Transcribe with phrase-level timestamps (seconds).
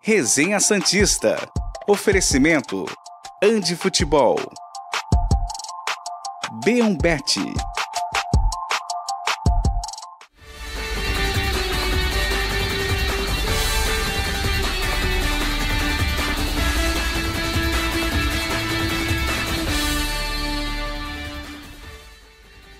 [0.00, 1.36] Resenha Santista.
[1.86, 2.86] Oferecimento.
[3.42, 4.38] Andi Futebol.
[6.64, 7.40] Beombete.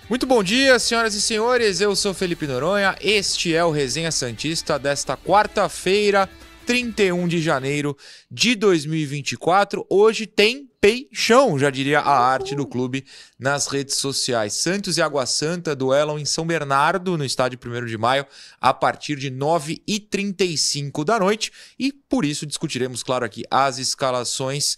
[0.08, 1.82] Muito bom dia, senhoras e senhores.
[1.82, 2.96] Eu sou Felipe Noronha.
[3.00, 6.26] Este é o Resenha Santista desta quarta-feira,
[6.68, 7.96] 31 de janeiro
[8.30, 9.86] de 2024.
[9.88, 13.06] Hoje tem peixão, já diria a arte do clube
[13.38, 14.52] nas redes sociais.
[14.52, 18.26] Santos e Água Santa duelam em São Bernardo, no estádio 1 de maio,
[18.60, 21.50] a partir de 9h35 da noite.
[21.78, 24.76] E por isso discutiremos, claro, aqui as escalações.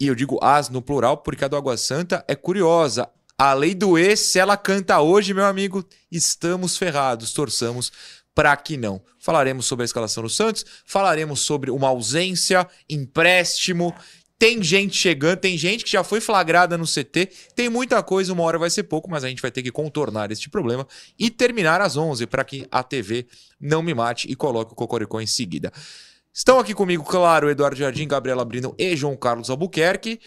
[0.00, 3.08] E eu digo as no plural, porque a do Água Santa é curiosa.
[3.40, 7.32] A lei do ex, se ela canta hoje, meu amigo, estamos ferrados.
[7.32, 7.92] Torçamos
[8.38, 9.02] para que não.
[9.18, 13.92] Falaremos sobre a escalação do Santos, falaremos sobre uma ausência, empréstimo.
[14.38, 18.44] Tem gente chegando, tem gente que já foi flagrada no CT, tem muita coisa, uma
[18.44, 20.86] hora vai ser pouco, mas a gente vai ter que contornar este problema
[21.18, 23.26] e terminar às 11 para que a TV
[23.60, 25.72] não me mate e coloque o Cocoricó em seguida.
[26.32, 30.20] Estão aqui comigo, claro, Eduardo Jardim, Gabriela Brino e João Carlos Albuquerque.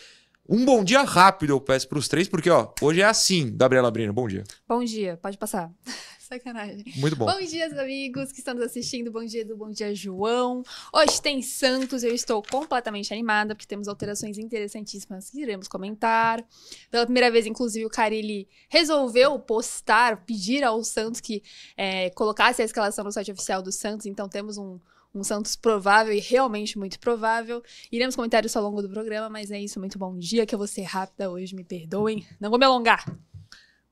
[0.50, 3.90] Um bom dia rápido eu peço para os três, porque ó, hoje é assim, Gabriela
[3.90, 4.44] Brino, bom dia.
[4.68, 5.72] Bom dia, pode passar.
[6.32, 6.86] Sacanagem.
[6.96, 7.26] Muito bom.
[7.26, 9.12] Bom dia, amigos que estão nos assistindo.
[9.12, 9.58] Bom dia, Edu.
[9.58, 10.64] Bom dia, João.
[10.94, 12.04] Hoje tem Santos.
[12.04, 16.42] Eu estou completamente animada, porque temos alterações interessantíssimas que iremos comentar.
[16.90, 21.44] Pela primeira vez, inclusive, o Carilli resolveu postar, pedir ao Santos que
[21.76, 24.06] é, colocasse a escalação no site oficial do Santos.
[24.06, 24.80] Então, temos um,
[25.14, 27.62] um Santos provável e realmente muito provável.
[27.92, 29.82] Iremos comentar isso ao longo do programa, mas é isso.
[29.82, 32.26] Muito bom dia, que eu vou ser rápida hoje, me perdoem.
[32.40, 33.06] Não vou me alongar.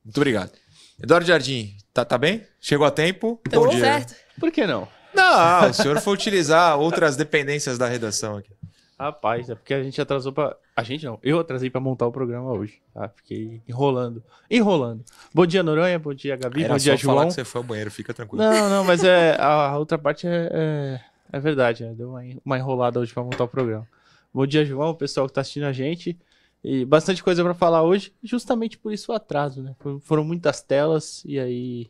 [0.06, 0.54] Muito obrigado.
[1.02, 2.44] Eduardo Jardim, tá, tá bem?
[2.60, 3.40] Chegou a tempo?
[3.50, 3.86] Tá bom tudo dia.
[3.86, 4.16] certo?
[4.40, 4.88] Por que não?
[5.14, 8.52] Não, o senhor foi utilizar outras dependências da redação aqui.
[9.00, 10.58] Rapaz, é porque a gente atrasou pra.
[10.76, 13.10] A gente não, eu atrasei pra montar o programa hoje, tá?
[13.16, 14.22] Fiquei enrolando.
[14.52, 15.06] Enrolando.
[15.34, 17.28] Bom dia, Noronha, bom dia, Gabi, Era bom dia, só falar João.
[17.30, 18.44] que você foi ao banheiro, fica tranquilo.
[18.44, 19.38] Não, não, mas é.
[19.40, 21.00] A outra parte é, é,
[21.31, 21.94] é verdade, né?
[21.96, 23.88] Deu uma, uma enrolada hoje pra montar o programa.
[24.34, 26.20] Bom dia, João, o pessoal que tá assistindo a gente.
[26.64, 29.74] E bastante coisa pra falar hoje, justamente por isso o atraso, né?
[29.80, 31.90] For- Foram muitas telas e aí.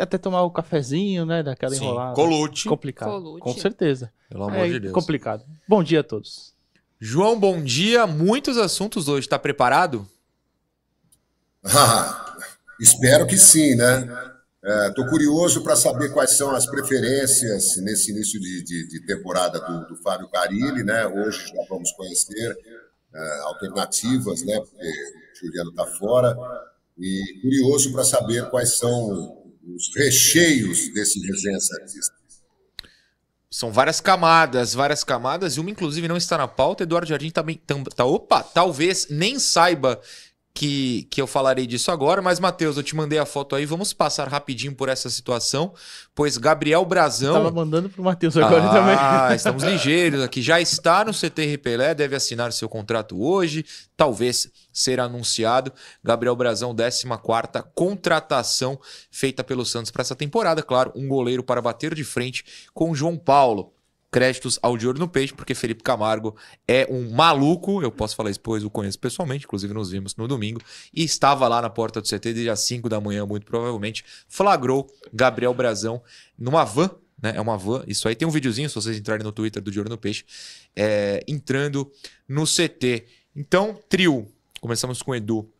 [0.00, 1.42] Até tomar o cafezinho, né?
[1.42, 2.14] Daquela Sim, enrolada.
[2.14, 3.10] colute, Complicado.
[3.10, 3.40] Colute.
[3.42, 4.12] Com certeza.
[4.28, 4.92] pelo amor é de Deus.
[4.94, 5.44] complicado.
[5.68, 6.54] Bom dia a todos.
[7.00, 8.06] João, bom dia.
[8.06, 9.28] Muitos assuntos hoje.
[9.28, 10.06] Tá preparado?
[11.64, 12.36] Ah,
[12.80, 14.08] espero que sim, né?
[14.88, 19.88] Estou curioso para saber quais são as preferências nesse início de, de- de temporada do,
[19.88, 21.06] do Fábio Carilli, né?
[21.06, 22.56] Hoje já vamos conhecer
[23.44, 24.58] alternativas, né?
[24.60, 26.36] Porque o Juliano está fora.
[26.98, 29.44] E curioso para saber quais são
[29.74, 32.14] os recheios desse resenha Santista.
[33.50, 36.82] São várias camadas, várias camadas, e uma inclusive não está na pauta.
[36.82, 40.00] Eduardo Jardim também tam, tá, opa, talvez nem saiba
[40.54, 43.92] que, que eu falarei disso agora, mas Matheus, eu te mandei a foto aí, vamos
[43.92, 45.74] passar rapidinho por essa situação,
[46.14, 48.94] pois Gabriel Brazão Tava mandando pro Matheus agora também.
[48.96, 50.40] Ah, estamos ligeiros aqui.
[50.40, 53.66] Já está no CT Pelé, deve assinar seu contrato hoje,
[53.96, 55.72] talvez ser anunciado.
[56.04, 57.04] Gabriel Brazão, 14
[57.74, 58.78] contratação
[59.10, 60.62] feita pelo Santos para essa temporada.
[60.62, 63.73] Claro, um goleiro para bater de frente com o João Paulo.
[64.14, 66.36] Créditos ao de olho no peixe, porque Felipe Camargo
[66.68, 67.82] é um maluco.
[67.82, 69.44] Eu posso falar isso, pois o conheço pessoalmente.
[69.44, 70.60] Inclusive, nos vimos no domingo.
[70.94, 74.04] E estava lá na porta do CT desde as 5 da manhã, muito provavelmente.
[74.28, 76.00] Flagrou Gabriel Brazão
[76.38, 77.32] numa van né?
[77.34, 77.82] É uma van.
[77.88, 80.24] Isso aí tem um videozinho, se vocês entrarem no Twitter do De no Peixe,
[80.76, 81.90] é, entrando
[82.28, 83.06] no CT.
[83.34, 84.28] Então, trio.
[84.60, 85.50] Começamos com Edu.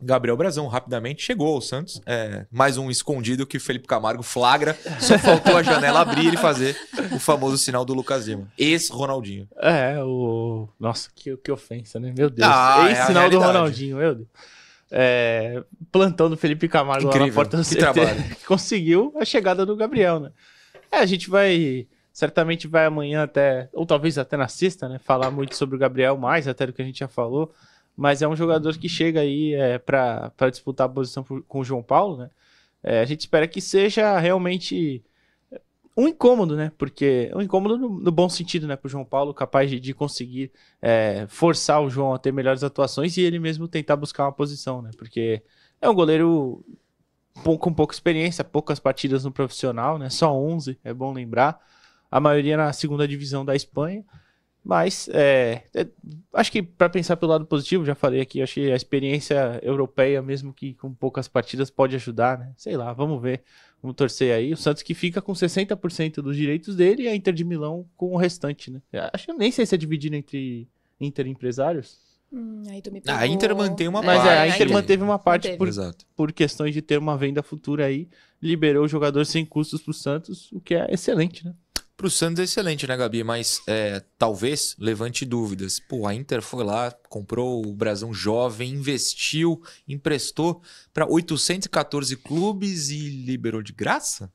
[0.00, 2.00] Gabriel Brazão, rapidamente, chegou ao Santos.
[2.04, 4.76] É, mais um escondido que Felipe Camargo flagra.
[5.00, 6.76] Só faltou a janela abrir e fazer
[7.12, 8.48] o famoso sinal do Lucas Lima.
[8.58, 9.48] Ex-Ronaldinho.
[9.56, 10.68] É, o.
[10.78, 12.12] Nossa, que, que ofensa, né?
[12.16, 12.48] Meu Deus.
[12.50, 13.38] Ah, é Esse a sinal do.
[13.38, 14.28] Ronaldinho, meu Deus.
[14.90, 18.24] É, plantão do Felipe Camargo lá na Incrível, porta do que CT, trabalho.
[18.46, 20.30] conseguiu a chegada do Gabriel, né?
[20.92, 21.86] É, a gente vai.
[22.12, 25.00] Certamente vai amanhã até, ou talvez até na sexta, né?
[25.02, 27.52] Falar muito sobre o Gabriel, mais até do que a gente já falou.
[27.96, 31.82] Mas é um jogador que chega aí é, para disputar a posição com o João
[31.82, 32.30] Paulo, né?
[32.82, 35.02] É, a gente espera que seja realmente
[35.96, 36.72] um incômodo, né?
[36.76, 38.76] Porque um incômodo no, no bom sentido, né?
[38.76, 40.50] Pro João Paulo, capaz de, de conseguir
[40.82, 44.82] é, forçar o João a ter melhores atuações e ele mesmo tentar buscar uma posição,
[44.82, 44.90] né?
[44.96, 45.42] Porque
[45.80, 46.64] é um goleiro
[47.42, 50.10] com pouca experiência, poucas partidas no profissional, né?
[50.10, 51.60] Só 11, é bom lembrar.
[52.10, 54.04] A maioria na segunda divisão da Espanha.
[54.64, 55.86] Mas é, é,
[56.32, 60.22] acho que para pensar pelo lado positivo, já falei aqui, acho que a experiência europeia,
[60.22, 62.52] mesmo que com poucas partidas, pode ajudar, né?
[62.56, 63.42] Sei lá, vamos ver.
[63.82, 64.54] Vamos torcer aí.
[64.54, 68.12] O Santos que fica com 60% dos direitos dele e a Inter de Milão com
[68.14, 68.80] o restante, né?
[69.12, 70.66] Acho que eu nem sei se é dividido entre
[70.98, 71.98] Inter empresários.
[72.32, 73.26] Hum, aí tu me Ah, a.
[73.26, 74.28] Inter mantém uma Mas parte.
[74.28, 74.54] é, a Manteve.
[74.54, 75.58] Inter manteve uma parte Manteve.
[75.58, 76.06] por, Exato.
[76.16, 78.08] por questões de ter uma venda futura aí.
[78.40, 81.54] Liberou o jogador sem custos pro Santos, o que é excelente, né?
[82.04, 83.24] Pro Santos é excelente, né, Gabi?
[83.24, 85.80] Mas é, talvez levante dúvidas.
[85.80, 90.60] Pô, a Inter foi lá, comprou o Brasão jovem, investiu, emprestou
[90.92, 94.30] para 814 clubes e liberou de graça?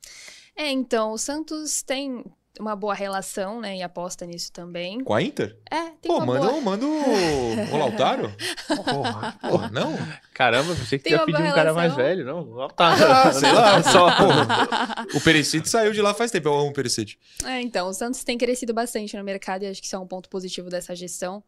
[0.56, 2.26] É, então, o Santos tem
[2.60, 3.78] uma boa relação, né?
[3.78, 5.02] E aposta nisso também.
[5.04, 5.58] Com a Inter?
[5.72, 6.62] É, tem Pô, uma manda, boa...
[6.62, 8.32] manda o, o Lautaro.
[8.68, 9.98] Porra, Porra, não?
[10.34, 12.68] Caramba, pensei que Tem ia pedir um cara mais velho, não?
[12.70, 12.94] Tá,
[13.28, 13.82] Ah, sei lá.
[13.84, 14.16] Só.
[14.18, 15.08] Porra.
[15.16, 16.50] O Perisic saiu de lá faz tempo.
[16.50, 17.18] Eu amo o Perisic.
[17.46, 20.08] É, então, o Santos tem crescido bastante no mercado e acho que isso é um
[20.08, 21.44] ponto positivo dessa gestão.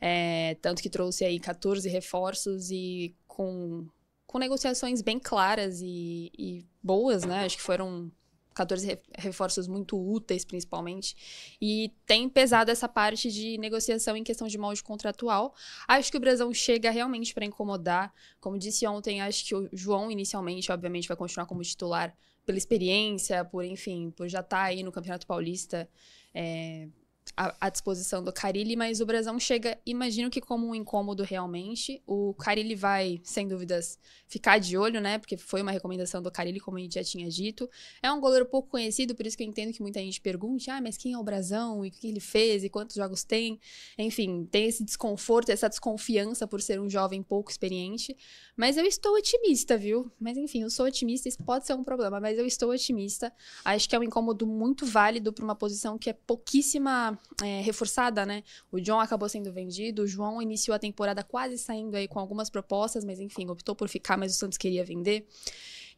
[0.00, 3.86] É, tanto que trouxe aí 14 reforços e com,
[4.26, 7.44] com negociações bem claras e, e boas, né?
[7.44, 8.10] Acho que foram
[8.56, 11.14] 14 re- reforços muito úteis, principalmente.
[11.60, 15.54] E tem pesado essa parte de negociação em questão de molde contratual.
[15.86, 18.12] Acho que o Brasão chega realmente para incomodar.
[18.40, 22.16] Como disse ontem, acho que o João, inicialmente, obviamente, vai continuar como titular
[22.46, 25.88] pela experiência, por, enfim, por já estar aí no Campeonato Paulista
[26.34, 26.88] é,
[27.36, 32.02] à, à disposição do Carilli, mas o Brasão chega, imagino que como um incômodo realmente.
[32.06, 35.18] O Carilli vai, sem dúvidas, ficar de olho, né?
[35.18, 37.68] Porque foi uma recomendação do Carilli, como a gente já tinha dito.
[38.02, 40.80] É um goleiro pouco conhecido, por isso que eu entendo que muita gente pergunte, ah,
[40.80, 41.84] mas quem é o Brasão?
[41.84, 42.64] E o que ele fez?
[42.64, 43.58] E quantos jogos tem?
[43.98, 48.16] Enfim, tem esse desconforto, essa desconfiança por ser um jovem pouco experiente.
[48.56, 50.10] Mas eu estou otimista, viu?
[50.18, 53.32] Mas enfim, eu sou otimista, isso pode ser um problema, mas eu estou otimista.
[53.64, 58.24] Acho que é um incômodo muito válido para uma posição que é pouquíssima é, reforçada,
[58.24, 58.42] né?
[58.70, 62.50] O John acabou sendo vendido, o João iniciou a temporada quase saindo aí com algumas
[62.50, 65.26] propostas, mas enfim, optou por ficar, mas o Santos queria vender.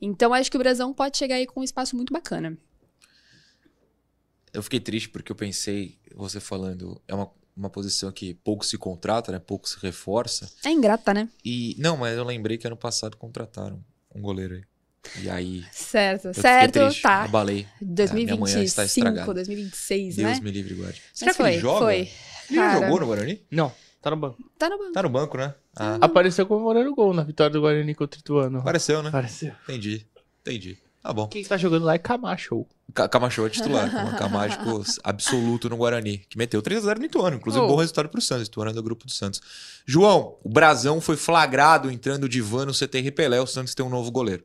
[0.01, 2.57] Então acho que o Brasão pode chegar aí com um espaço muito bacana.
[4.53, 8.79] Eu fiquei triste porque eu pensei, você falando, é uma, uma posição que pouco se
[8.79, 9.39] contrata, né?
[9.39, 10.51] Pouco se reforça.
[10.65, 11.29] É ingrata, né?
[11.45, 13.85] E não, mas eu lembrei que ano passado contrataram
[14.15, 14.65] um goleiro aí.
[15.23, 17.25] E aí, Certo, eu certo, triste, tá.
[17.25, 17.67] abalei.
[17.81, 19.35] minha manhã está 2025, estragada.
[19.35, 20.41] 2026, Deus né?
[20.43, 21.03] me livre, guarde.
[21.15, 21.79] Será Mas que foi, ele joga?
[21.81, 21.97] foi.
[21.97, 22.11] Ele
[22.51, 22.81] já Cara.
[22.87, 23.43] jogou no Guarani?
[23.51, 24.39] Não, tá no banco.
[24.59, 24.93] Tá no banco.
[24.93, 25.55] Tá no banco, né?
[25.77, 28.59] Ah, Apareceu comemorando o gol na vitória do Guarani contra o Ituano.
[28.61, 29.09] apareceu, né?
[29.11, 29.53] Apareceu.
[29.65, 30.07] Entendi,
[30.41, 30.79] entendi.
[31.03, 31.29] Tá bom.
[31.29, 32.67] Quem tá jogando lá é Camacho.
[32.93, 33.89] Ca- Camacho é titular,
[34.19, 34.59] Camacho
[35.05, 37.69] absoluto no Guarani, que meteu 3x0 no Ituano, inclusive Oh.
[37.69, 39.41] bom resultado pro Santos, Ituano é do grupo do Santos.
[39.87, 43.89] João, o Brasão foi flagrado entrando de van no CT Pelé, o Santos tem um
[43.91, 44.43] novo goleiro.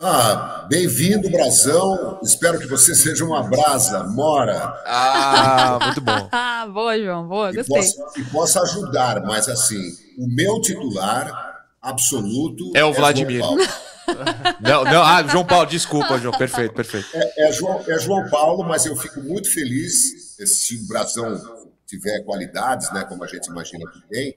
[0.00, 2.18] Ah, bem-vindo, Brasão.
[2.22, 6.28] Espero que você seja uma brasa, mora, Ah, muito bom.
[6.32, 7.76] Ah, boa, João, boa, e gostei.
[7.76, 9.80] possa, e possa ajudar, mas assim,
[10.18, 13.38] o meu titular absoluto É o Vladimir.
[13.38, 13.72] João Paulo.
[14.60, 17.08] Não, não, ah, João Paulo, desculpa, João, perfeito, perfeito.
[17.14, 21.40] É, é João, é João Paulo, mas eu fico muito feliz se o Brasão
[21.86, 24.34] tiver qualidades, né, como a gente imagina que tem,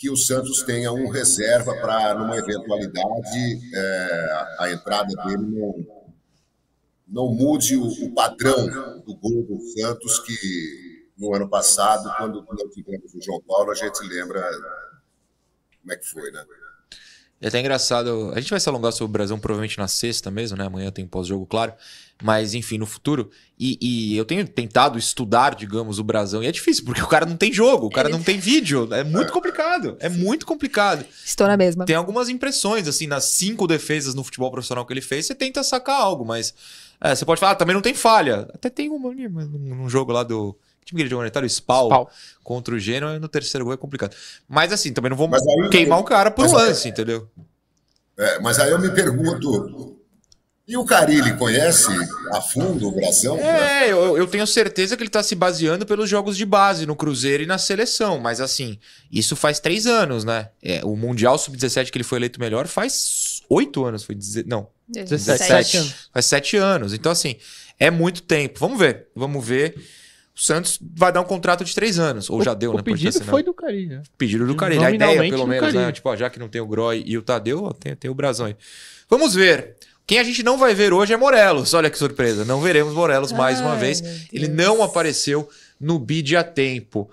[0.00, 5.86] que o Santos tenha um reserva para, numa eventualidade, é, a entrada dele não,
[7.06, 8.66] não mude o, o padrão
[9.06, 10.34] do gol do Santos, que
[11.18, 14.40] no ano passado, quando não tivemos o João Paulo, a gente lembra
[15.82, 16.46] como é que foi, né?
[17.38, 18.32] É até engraçado.
[18.34, 20.64] A gente vai se alongar sobre o Brasão provavelmente na sexta mesmo, né?
[20.64, 21.74] Amanhã tem pós-jogo, claro.
[22.20, 23.30] Mas, enfim, no futuro.
[23.58, 26.42] E, e eu tenho tentado estudar, digamos, o Brasão.
[26.42, 28.88] E é difícil, porque o cara não tem jogo, o cara não tem vídeo.
[28.92, 29.96] É muito complicado.
[30.00, 31.04] É muito complicado.
[31.24, 31.84] Estou na mesma.
[31.84, 35.62] Tem algumas impressões, assim, nas cinco defesas no futebol profissional que ele fez, você tenta
[35.62, 36.54] sacar algo, mas.
[37.00, 38.48] é, você pode falar, ah, também não tem falha.
[38.54, 40.54] Até tem uma ali, mas num num jogo lá do.
[40.80, 42.10] Que time que ele jogou, o Spal, Spal.
[42.42, 44.16] contra o Genoa, no terceiro gol é complicado.
[44.48, 47.28] Mas assim, também não vou aí- queimar o cara por mas um lance, entendeu?
[48.18, 49.99] É, mas aí eu me pergunto,
[50.70, 51.90] e o Carilli conhece
[52.32, 53.36] a fundo o Brasão?
[53.38, 56.94] É, eu, eu tenho certeza que ele tá se baseando pelos jogos de base no
[56.94, 58.78] Cruzeiro e na seleção, mas assim,
[59.10, 60.50] isso faz três anos, né?
[60.62, 64.68] É, o Mundial Sub-17 que ele foi eleito melhor faz oito anos, foi dizer, não,
[64.88, 65.94] 17 17 anos.
[66.12, 66.94] Faz sete anos.
[66.94, 67.36] Então, assim,
[67.78, 68.58] é muito tempo.
[68.58, 69.06] Vamos ver.
[69.14, 69.74] Vamos ver.
[70.36, 72.30] O Santos vai dar um contrato de três anos.
[72.30, 72.82] Ou já deu, o né?
[72.82, 74.02] Pode ter pedido foi do Carilli, né?
[74.16, 74.84] Pedido do Carilli.
[74.84, 75.92] A ideia, pelo menos, né?
[75.92, 78.14] Tipo, ó, já que não tem o Groy e o Tadeu, ó, tem, tem o
[78.14, 78.56] Brasão aí.
[79.08, 79.76] Vamos ver.
[80.10, 81.72] Quem a gente não vai ver hoje é Morelos.
[81.72, 82.44] Olha que surpresa.
[82.44, 84.00] Não veremos Morelos mais uma Ai, vez.
[84.00, 85.48] meu Ele não apareceu
[85.78, 87.08] no bid a tempo.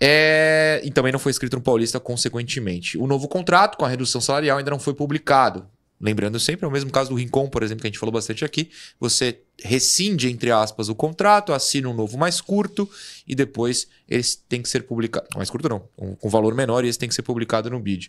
[0.00, 2.96] É, E também não foi escrito no Paulista, consequentemente.
[2.96, 5.66] O novo contrato, com a redução salarial, ainda não foi publicado.
[6.00, 8.44] Lembrando sempre, é o mesmo caso do Rincon, por exemplo, que a gente falou bastante
[8.44, 8.70] aqui.
[9.00, 12.88] Você rescinde, entre aspas, o contrato, assina um novo mais curto
[13.26, 15.28] e depois eles têm que ser publicados.
[15.34, 18.08] Mais curto não, com, com valor menor e esse tem que ser publicado no bid.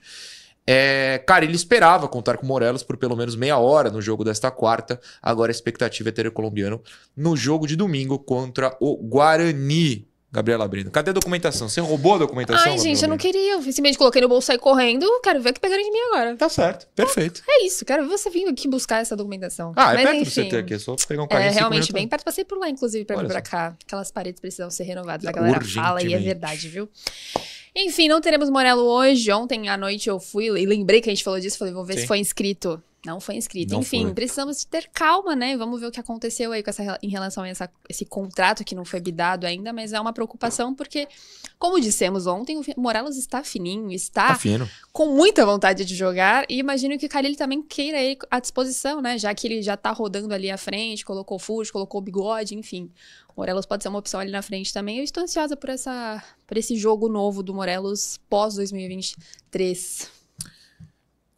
[0.72, 4.24] É, cara, ele esperava contar com o Morelos por pelo menos meia hora no jogo
[4.24, 5.02] desta quarta.
[5.20, 6.80] Agora a expectativa é ter o colombiano
[7.18, 10.09] no jogo de domingo contra o Guarani.
[10.31, 10.91] Gabriela Brino.
[10.91, 11.67] Cadê a documentação?
[11.67, 12.63] Você roubou a documentação?
[12.63, 13.53] Ai, gente, Gabriela eu não queria.
[13.53, 15.07] Eu simplesmente coloquei no bolso e saí correndo.
[15.24, 16.36] Quero ver o que pegaram de mim agora.
[16.36, 17.41] Tá certo, perfeito.
[17.50, 19.74] É isso, quero ver você vindo aqui buscar essa documentação.
[19.75, 21.50] Ah, é Mas, perto do enfim, CT aqui, é só pegar um carrinho.
[21.50, 22.24] É realmente bem perto.
[22.24, 23.51] Passei por lá, inclusive, pra vir Olha pra só.
[23.51, 23.75] cá.
[23.86, 25.25] Aquelas paredes precisam ser renovadas.
[25.25, 26.88] A galera fala e é verdade, viu?
[27.75, 29.31] Enfim, não teremos Morelo hoje.
[29.31, 31.57] Ontem à noite eu fui e lembrei que a gente falou disso.
[31.57, 32.01] Falei, vou ver Sim.
[32.01, 32.81] se foi inscrito.
[33.06, 33.72] Não foi inscrito.
[33.74, 34.13] Não Enfim, foi.
[34.13, 35.56] precisamos ter calma, né?
[35.56, 38.75] Vamos ver o que aconteceu aí com essa, em relação a essa- esse contrato que
[38.75, 41.08] não foi bidado ainda, mas é uma preocupação porque,
[41.58, 44.39] como dissemos ontem, o Morelos está fininho, está Tá
[44.91, 49.01] com muita vontade de jogar e imagino que o Carilli também queira ele à disposição,
[49.01, 49.18] né?
[49.18, 52.53] Já que ele já tá rodando ali à frente, colocou o Fuji, colocou o bigode,
[52.53, 52.91] enfim.
[53.29, 54.98] O Morelos pode ser uma opção ali na frente também.
[54.98, 60.19] Eu estou ansiosa por, essa, por esse jogo novo do Morelos pós 2023.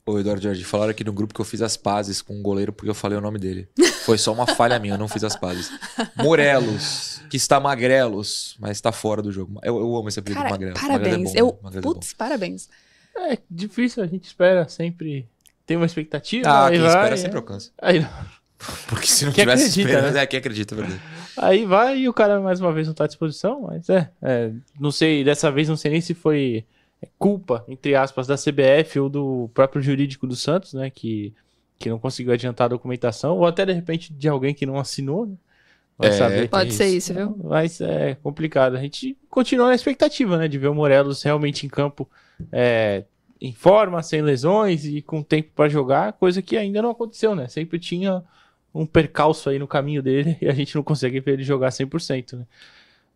[0.06, 2.74] Ô, Eduardo Jardim, falaram aqui no grupo que eu fiz as pazes com o goleiro
[2.74, 3.70] porque eu falei o nome dele.
[4.04, 5.72] Foi só uma falha minha, eu não fiz as pazes.
[6.16, 9.60] Morelos, que está magrelos, mas está fora do jogo.
[9.64, 10.74] Eu, eu amo esse apelido Cara, magrelo.
[10.74, 11.00] parabéns.
[11.00, 12.70] Magrelo é bom, eu, Magrelo é putz, parabéns.
[13.16, 15.28] É difícil, a gente espera sempre.
[15.66, 16.48] Tem uma expectativa.
[16.48, 17.18] Ah, quem vai, espera é.
[17.18, 17.72] sempre alcança.
[17.80, 18.06] Aí,
[18.88, 20.14] Porque se não Quem tivesse acredita, esperança.
[20.14, 20.24] né?
[20.24, 21.02] É, quem acredita, é verdade.
[21.38, 24.52] aí vai e o cara mais uma vez não tá à disposição, mas é, é,
[24.80, 26.66] Não sei, dessa vez não sei nem se foi
[27.18, 30.90] culpa, entre aspas, da CBF ou do próprio jurídico do Santos, né?
[30.90, 31.34] Que,
[31.80, 35.26] que não conseguiu adiantar a documentação, ou até de repente de alguém que não assinou,
[35.26, 35.36] né?
[35.98, 36.50] Vai É, saber.
[36.50, 36.78] Pode isso.
[36.78, 37.38] ser isso, viu?
[37.44, 38.76] Mas é complicado.
[38.76, 40.48] A gente continua na expectativa, né?
[40.48, 42.10] De ver o Morelos realmente em campo
[42.52, 43.04] é,
[43.40, 47.48] em forma, sem lesões e com tempo para jogar, coisa que ainda não aconteceu, né?
[47.48, 48.24] Sempre tinha
[48.74, 52.34] um percalço aí no caminho dele e a gente não consegue ver ele jogar 100%,
[52.38, 52.46] né?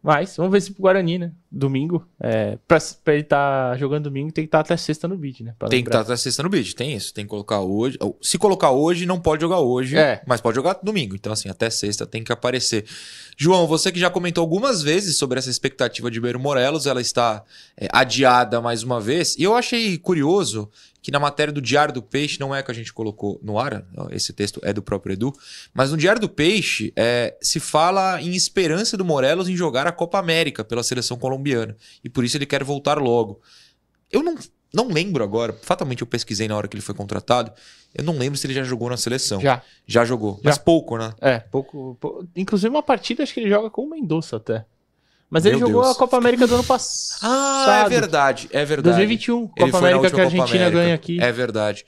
[0.04, 1.32] Mas vamos ver se pro Guarani, né?
[1.58, 2.06] Domingo.
[2.20, 5.56] É, pra, pra ele estar jogando domingo, tem que estar até sexta no bid, né?
[5.70, 7.14] Tem que estar até sexta no bid, tem isso.
[7.14, 7.98] Tem que colocar hoje.
[8.22, 10.22] Se colocar hoje, não pode jogar hoje, É.
[10.28, 11.16] mas pode jogar domingo.
[11.16, 12.84] Então, assim, até sexta tem que aparecer.
[13.38, 17.42] João, você que já comentou algumas vezes sobre essa expectativa de Beiro Morelos, ela está
[17.78, 19.36] é, adiada mais uma vez.
[19.38, 20.70] E eu achei curioso
[21.06, 23.86] que na matéria do Diário do Peixe, não é que a gente colocou no ar,
[24.10, 25.32] esse texto é do próprio Edu,
[25.72, 29.92] mas no Diário do Peixe é, se fala em esperança do Morelos em jogar a
[29.92, 31.45] Copa América pela seleção colombiana.
[32.04, 33.40] E por isso ele quer voltar logo.
[34.12, 34.36] Eu não,
[34.74, 37.52] não lembro agora, fatalmente eu pesquisei na hora que ele foi contratado,
[37.94, 39.40] eu não lembro se ele já jogou na seleção.
[39.42, 39.62] Já.
[39.88, 40.62] Já jogou, mas Já.
[40.62, 41.14] pouco, né?
[41.22, 44.66] É, pouco, pou- Inclusive uma partida, acho que ele joga com o Mendonça até.
[45.30, 45.96] Mas ele Meu jogou Deus.
[45.96, 47.20] a Copa América do ano passado.
[47.24, 48.96] Ah, é verdade, é verdade.
[48.98, 50.72] 2021, Ele Copa na América que a Argentina América.
[50.72, 51.20] ganha aqui.
[51.20, 51.86] É verdade.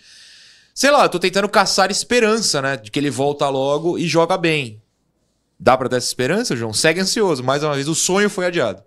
[0.73, 2.77] Sei lá, eu tô tentando caçar esperança, né?
[2.77, 4.81] De que ele volta logo e joga bem.
[5.59, 6.73] Dá pra dar essa esperança, João?
[6.73, 7.43] Segue ansioso.
[7.43, 8.83] Mais uma vez, o sonho foi adiado.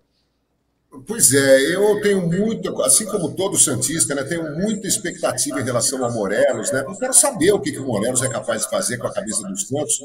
[1.07, 6.05] Pois é, eu tenho muito, assim como todo Santista, né, tenho muita expectativa em relação
[6.05, 6.81] ao Morelos, né?
[6.81, 9.47] Eu quero saber o que, que o Morelos é capaz de fazer com a camisa
[9.47, 10.01] dos Santos,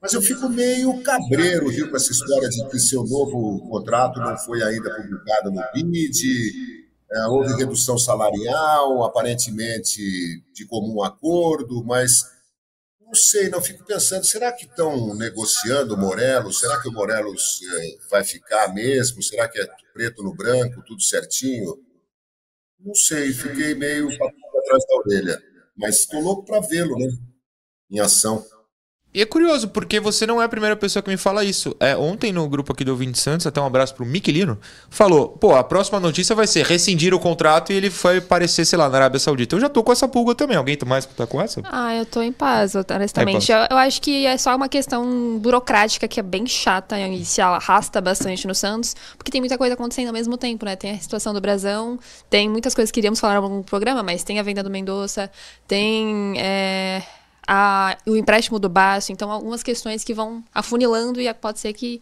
[0.00, 4.36] mas eu fico meio cabreiro, viu, com essa história de que seu novo contrato não
[4.38, 6.52] foi ainda publicado no BID,
[7.12, 10.02] é, houve redução salarial, aparentemente
[10.52, 12.24] de comum acordo, mas
[13.08, 16.60] não sei, não fico pensando, será que estão negociando o Morelos?
[16.60, 19.22] Será que o Morelos eh, vai ficar mesmo?
[19.22, 21.82] Será que é preto no branco, tudo certinho?
[22.80, 25.42] Não sei, fiquei meio atrás da orelha,
[25.76, 27.08] mas estou louco para vê-lo, né?
[27.90, 28.44] Em ação.
[29.12, 31.74] E é curioso, porque você não é a primeira pessoa que me fala isso.
[31.80, 34.58] É, ontem no grupo aqui do Ouvinte Santos, até um abraço pro Miquelino,
[34.90, 38.78] falou: pô, a próxima notícia vai ser rescindir o contrato e ele vai aparecer, sei
[38.78, 39.56] lá, na Arábia Saudita.
[39.56, 40.58] Eu já tô com essa pulga também.
[40.58, 41.62] Alguém mais tá com essa?
[41.64, 43.46] Ah, eu tô em paz, honestamente.
[43.46, 47.00] Tá em Eu, eu acho que é só uma questão burocrática que é bem chata
[47.00, 50.76] e se arrasta bastante no Santos, porque tem muita coisa acontecendo ao mesmo tempo, né?
[50.76, 51.98] Tem a situação do Brasão,
[52.28, 55.30] tem muitas coisas que iríamos falar no programa, mas tem a venda do Mendonça,
[55.66, 57.02] tem é,
[57.48, 62.00] a- o empréstimo do Baço, então algumas questões que vão afunilando e pode ser que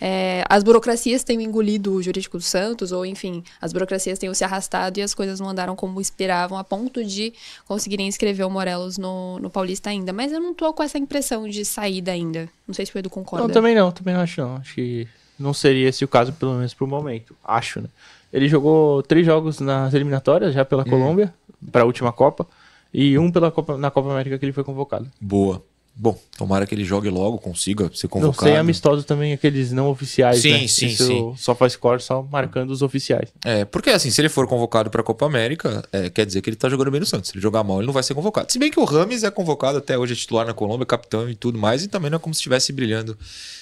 [0.00, 4.44] é, as burocracias tenham engolido o jurídico do Santos, ou enfim, as burocracias tenham se
[4.44, 7.32] arrastado e as coisas não andaram como esperavam, a ponto de
[7.66, 10.12] conseguirem inscrever o Morelos no, no Paulista ainda.
[10.12, 12.48] Mas eu não tô com essa impressão de saída ainda.
[12.66, 13.46] Não sei se o Edu concorda.
[13.46, 14.56] Não, também não, também não acho não.
[14.56, 15.08] Acho que
[15.38, 17.34] não seria esse o caso, pelo menos pro momento.
[17.42, 17.88] Acho, né?
[18.32, 21.32] Ele jogou três jogos nas eliminatórias, já pela Colômbia,
[21.70, 22.46] para a última Copa,
[22.94, 25.10] e um pela Copa, na Copa América que ele foi convocado.
[25.20, 25.62] Boa.
[25.96, 28.48] Bom, tomara que ele jogue logo, consiga ser Não convocado.
[28.50, 30.66] sei amistoso também, aqueles não oficiais, Sim, né?
[30.66, 31.34] sim, Isso sim.
[31.36, 33.28] Só faz score só marcando os oficiais.
[33.44, 36.56] É, porque assim, se ele for convocado pra Copa América, é, quer dizer que ele
[36.56, 37.30] tá jogando bem no Santos.
[37.30, 38.50] Se ele jogar mal, ele não vai ser convocado.
[38.50, 41.36] Se bem que o Rames é convocado até hoje, é titular na Colômbia, capitão e
[41.36, 43.16] tudo mais, e também não é como se estivesse brilhando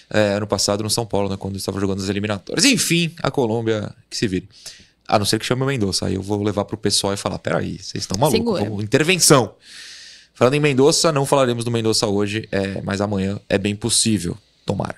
[0.09, 2.65] é, ano passado no São Paulo, né, quando ele estava jogando as eliminatórias.
[2.65, 4.49] Enfim, a Colômbia que se vire.
[5.09, 6.07] A não ser que chame o Mendonça.
[6.07, 9.55] Aí eu vou levar pro pessoal e falar: peraí, vocês estão malucos, vamos- intervenção.
[10.35, 14.37] Falando em Mendonça, não falaremos do Mendonça hoje, é, mas amanhã é bem possível.
[14.65, 14.97] Tomara.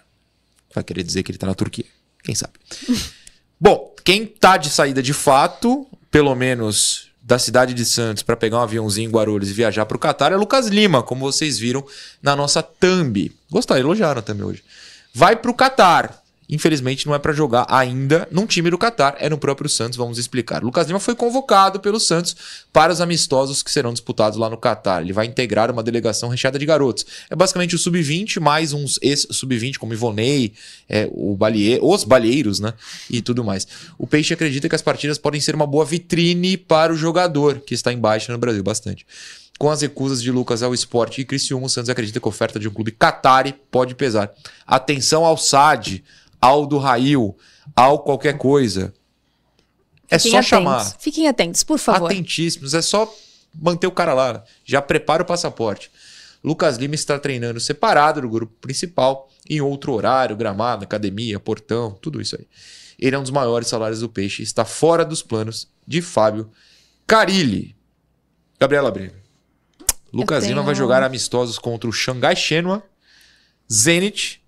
[0.74, 1.84] Vai querer dizer que ele tá na Turquia.
[2.22, 2.52] Quem sabe?
[3.60, 8.58] Bom, quem tá de saída de fato, pelo menos da cidade de Santos, para pegar
[8.58, 11.84] um aviãozinho em Guarulhos e viajar pro Catar, é Lucas Lima, como vocês viram
[12.22, 13.32] na nossa thumb.
[13.50, 14.62] Gostaram, elogiaram também hoje.
[15.14, 16.22] Vai pro Catar.
[16.48, 20.18] Infelizmente não é para jogar ainda num time do Catar, é no próprio Santos, vamos
[20.18, 20.62] explicar.
[20.62, 22.36] Lucas Lima foi convocado pelo Santos
[22.72, 25.02] para os amistosos que serão disputados lá no Catar.
[25.02, 27.06] Ele vai integrar uma delegação recheada de garotos.
[27.30, 30.52] É basicamente o sub-20 mais uns ex-sub-20 como Ivonei,
[30.88, 31.78] é, o Balie...
[31.80, 32.74] os Balheiros, né?
[33.08, 33.66] E tudo mais.
[33.98, 37.74] O Peixe acredita que as partidas podem ser uma boa vitrine para o jogador, que
[37.74, 39.06] está em baixa no Brasil bastante.
[39.58, 42.58] Com as recusas de Lucas ao esporte e Criciúma, o Santos acredita que a oferta
[42.58, 44.32] de um clube catari pode pesar.
[44.66, 46.02] Atenção ao SAD,
[46.44, 47.36] ao do Rail,
[47.74, 48.92] ao qualquer coisa.
[50.10, 50.48] É Fiquem só atentos.
[50.48, 50.96] chamar.
[50.98, 52.10] Fiquem atentos, por favor.
[52.10, 52.74] Atentíssimos.
[52.74, 53.12] É só
[53.54, 54.44] manter o cara lá.
[54.64, 55.90] Já prepara o passaporte.
[56.42, 62.20] Lucas Lima está treinando separado do grupo principal, em outro horário, gramado, academia, portão, tudo
[62.20, 62.46] isso aí.
[62.98, 66.50] Ele é um dos maiores salários do Peixe e está fora dos planos de Fábio
[67.06, 67.74] Carilli.
[68.60, 69.14] Gabriela Breno.
[70.12, 72.82] Lucas tenho- Lima vai jogar amistosos contra o Xangai Shenhua,
[73.72, 74.43] Zenit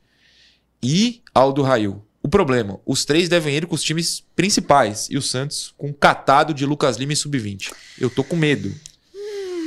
[0.82, 2.02] e Aldo Rail.
[2.22, 6.52] O problema, os três devem ir com os times principais e o Santos com catado
[6.52, 7.72] de Lucas Lima e sub-20.
[8.00, 8.74] Eu tô com medo.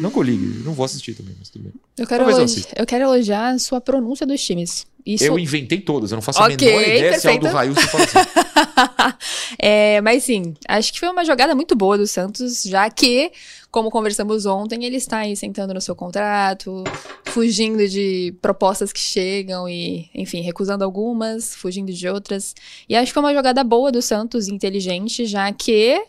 [0.02, 1.74] Não que eu ligue, não vou assistir também, mas tudo bem.
[1.98, 4.86] Eu quero, Talvez eu eu quero elogiar a sua pronúncia dos times.
[5.14, 7.56] Isso Eu inventei todas, eu não faço a Ok, menor ideia se Aldo perfeito.
[7.56, 8.18] Rail se fala assim.
[9.58, 13.32] É, mas sim, acho que foi uma jogada muito boa do Santos, já que,
[13.70, 16.84] como conversamos ontem, ele está aí sentando no seu contrato,
[17.26, 22.56] fugindo de propostas que chegam e, enfim, recusando algumas, fugindo de outras.
[22.88, 26.02] E acho que foi uma jogada boa do Santos, inteligente, já que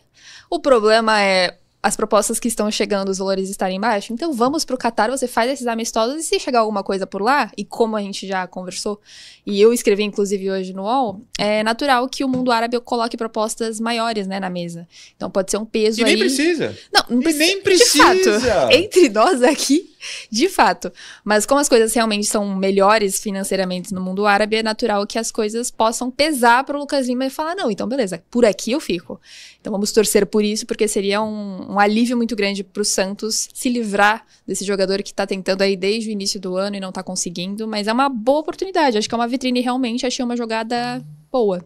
[0.49, 4.11] o problema é as propostas que estão chegando, os valores estarem baixos.
[4.11, 7.51] Então vamos pro Catar, você faz esses amistosos e se chegar alguma coisa por lá,
[7.57, 8.99] e como a gente já conversou,
[9.45, 13.79] e eu escrevi inclusive hoje no UOL, é natural que o mundo árabe coloque propostas
[13.79, 14.87] maiores, né, na mesa.
[15.15, 16.19] Então pode ser um peso E nem aí.
[16.19, 16.77] precisa.
[16.93, 17.43] Não, não E precisa.
[17.45, 18.39] nem De precisa.
[18.39, 19.90] fato, entre nós aqui,
[20.29, 20.91] de fato.
[21.23, 25.31] Mas como as coisas realmente são melhores financeiramente no mundo árabe, é natural que as
[25.31, 28.79] coisas possam pesar para o Lucas Lima e falar: não, então beleza, por aqui eu
[28.79, 29.19] fico.
[29.59, 33.49] Então vamos torcer por isso, porque seria um, um alívio muito grande para o Santos
[33.53, 36.89] se livrar desse jogador que está tentando aí desde o início do ano e não
[36.89, 37.67] está conseguindo.
[37.67, 38.97] Mas é uma boa oportunidade.
[38.97, 40.05] Acho que é uma vitrine realmente.
[40.05, 41.63] Achei uma jogada boa.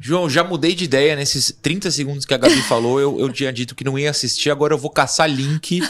[0.00, 2.98] João, já mudei de ideia nesses 30 segundos que a Gabi falou.
[2.98, 5.80] Eu, eu tinha dito que não ia assistir, agora eu vou caçar link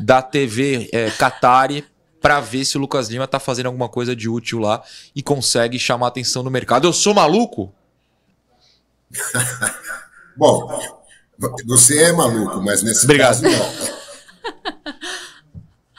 [0.00, 1.84] da TV é, Qatari
[2.20, 4.82] pra ver se o Lucas Lima tá fazendo alguma coisa de útil lá
[5.14, 6.86] e consegue chamar atenção no mercado.
[6.86, 7.72] Eu sou maluco?
[10.36, 10.68] Bom,
[11.66, 13.42] você é maluco, mas nesse Obrigado.
[13.42, 13.98] caso não.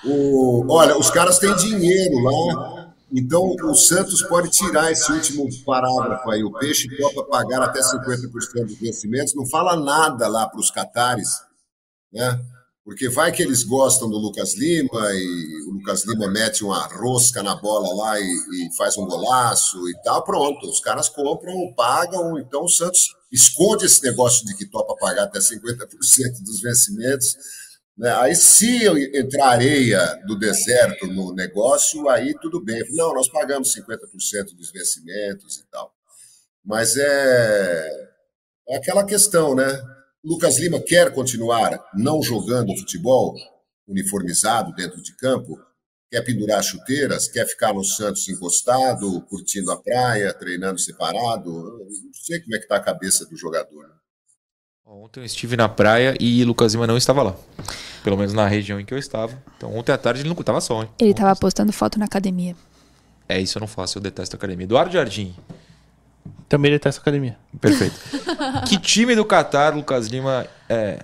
[0.05, 2.78] O- olha, os caras têm dinheiro lá,
[3.11, 6.43] então o Santos pode tirar esse último parágrafo aí.
[6.43, 11.29] O Peixe topa pagar até 50% dos vencimentos, não fala nada lá para os catares,
[12.11, 12.39] né?
[12.83, 17.43] Porque vai que eles gostam do Lucas Lima e o Lucas Lima mete uma rosca
[17.43, 20.67] na bola lá e, e faz um golaço e tal, pronto.
[20.67, 25.37] Os caras compram, pagam, então o Santos esconde esse negócio de que topa pagar até
[25.37, 25.87] 50%
[26.43, 27.35] dos vencimentos.
[27.99, 28.15] Né?
[28.15, 32.81] Aí, se eu entrar areia do deserto no negócio, aí tudo bem.
[32.91, 35.93] Não, nós pagamos 50% dos vencimentos e tal.
[36.63, 37.89] Mas é,
[38.69, 39.67] é aquela questão, né?
[40.23, 43.35] Lucas Lima quer continuar não jogando futebol
[43.85, 45.59] uniformizado dentro de campo,
[46.09, 51.49] quer pendurar chuteiras, quer ficar no Santos encostado, curtindo a praia, treinando separado.
[51.49, 53.89] Eu Não sei como é que está a cabeça do jogador.
[53.89, 53.93] né?
[54.85, 57.35] Ontem eu estive na praia e Lucas Lima não estava lá.
[58.03, 59.33] Pelo menos na região em que eu estava.
[59.57, 60.89] Então ontem à tarde ele não estava só, hein?
[60.99, 62.55] Ele tava postando foto na academia.
[63.27, 64.63] É isso eu não faço, eu detesto academia.
[64.63, 65.35] Eduardo Jardim.
[66.47, 67.37] Também detesta academia.
[67.61, 67.95] Perfeito.
[68.67, 71.03] que time do Qatar, Lucas Lima, é,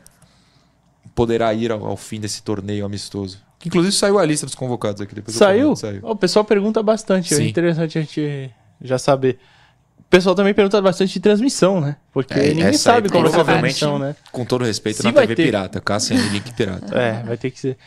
[1.13, 3.39] poderá ir ao, ao fim desse torneio amistoso?
[3.59, 5.15] Que inclusive saiu a lista dos convocados aqui.
[5.15, 5.63] Depois Saiu?
[5.63, 6.01] comento, saiu.
[6.03, 7.47] O pessoal pergunta bastante, é Sim.
[7.47, 9.39] interessante a gente já saber.
[10.15, 11.97] O pessoal também pergunta bastante de transmissão, né?
[12.13, 14.15] Porque É, ninguém aí sabe como ser a provavelmente- transmissão, né?
[14.31, 15.43] Com todo respeito, Se na vai TV ter.
[15.43, 15.81] pirata.
[15.81, 16.97] Caça em link pirata.
[16.97, 17.77] É, vai ter que ser.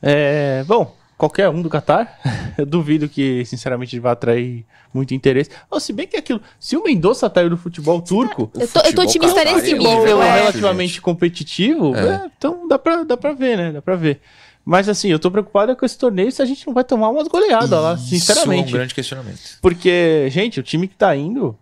[0.00, 2.16] É, bom, qualquer um do Qatar.
[2.56, 5.50] Eu duvido que, sinceramente, vá atrair muito interesse.
[5.68, 8.78] Ou se bem que é aquilo, se o Mendonça saiu do futebol turco, Eu tô,
[8.78, 10.22] eu tô otimista nesse é nível.
[10.22, 10.38] é.
[10.42, 12.06] relativamente competitivo, É.
[12.08, 13.72] é, então dá pra, dá pra ver, né?
[13.72, 14.20] Dá pra ver.
[14.66, 17.26] Mas assim, eu tô preocupado com esse torneio se a gente não vai tomar umas
[17.28, 18.68] goleadas lá, Isso sinceramente.
[18.68, 19.38] é um grande questionamento.
[19.60, 21.54] Porque, gente, o time que tá indo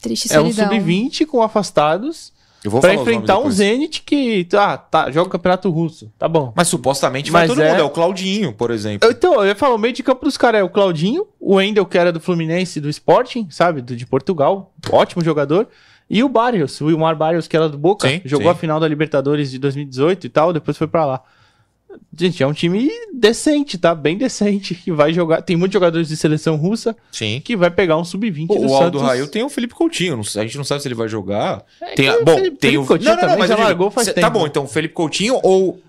[0.00, 0.68] Triste é um solidão.
[0.78, 2.32] sub-20 com afastados
[2.64, 3.50] Eu vou pra enfrentar um.
[3.50, 6.10] Zenit que ah, tá, joga o campeonato russo.
[6.18, 6.52] Tá bom.
[6.56, 7.80] Mas supostamente vai Mas todo é- mundo.
[7.80, 9.06] É o Claudinho, por exemplo.
[9.08, 11.54] Eu- Então, eu ia falar, o meio de campo dos caras é o Claudinho, o
[11.56, 13.80] Wendel, que era do Fluminense, do Sporting, sabe?
[13.82, 15.68] Do, de Portugal, ótimo jogador.
[16.08, 18.52] E o Barrios, o Wilmar Barrios, que era do Boca, Sim, jogou sim.
[18.52, 21.22] a final da Libertadores de 2018 e tal, depois foi pra lá.
[22.16, 23.94] Gente, é um time decente, tá?
[23.94, 25.42] Bem decente, que vai jogar.
[25.42, 27.40] Tem muitos jogadores de seleção russa Sim.
[27.44, 29.02] que vai pegar um sub-20 O, do o Aldo Santos.
[29.02, 30.16] Raio tem o Felipe Coutinho.
[30.16, 31.64] não- a gente não sabe se ele vai jogar.
[31.96, 32.86] tem a- que o bom, Felipe- tem Felipe o.
[32.86, 34.26] Coutinho também já largou faz cê- tempo.
[34.26, 35.80] Tá bom, então Felipe Coutinho ou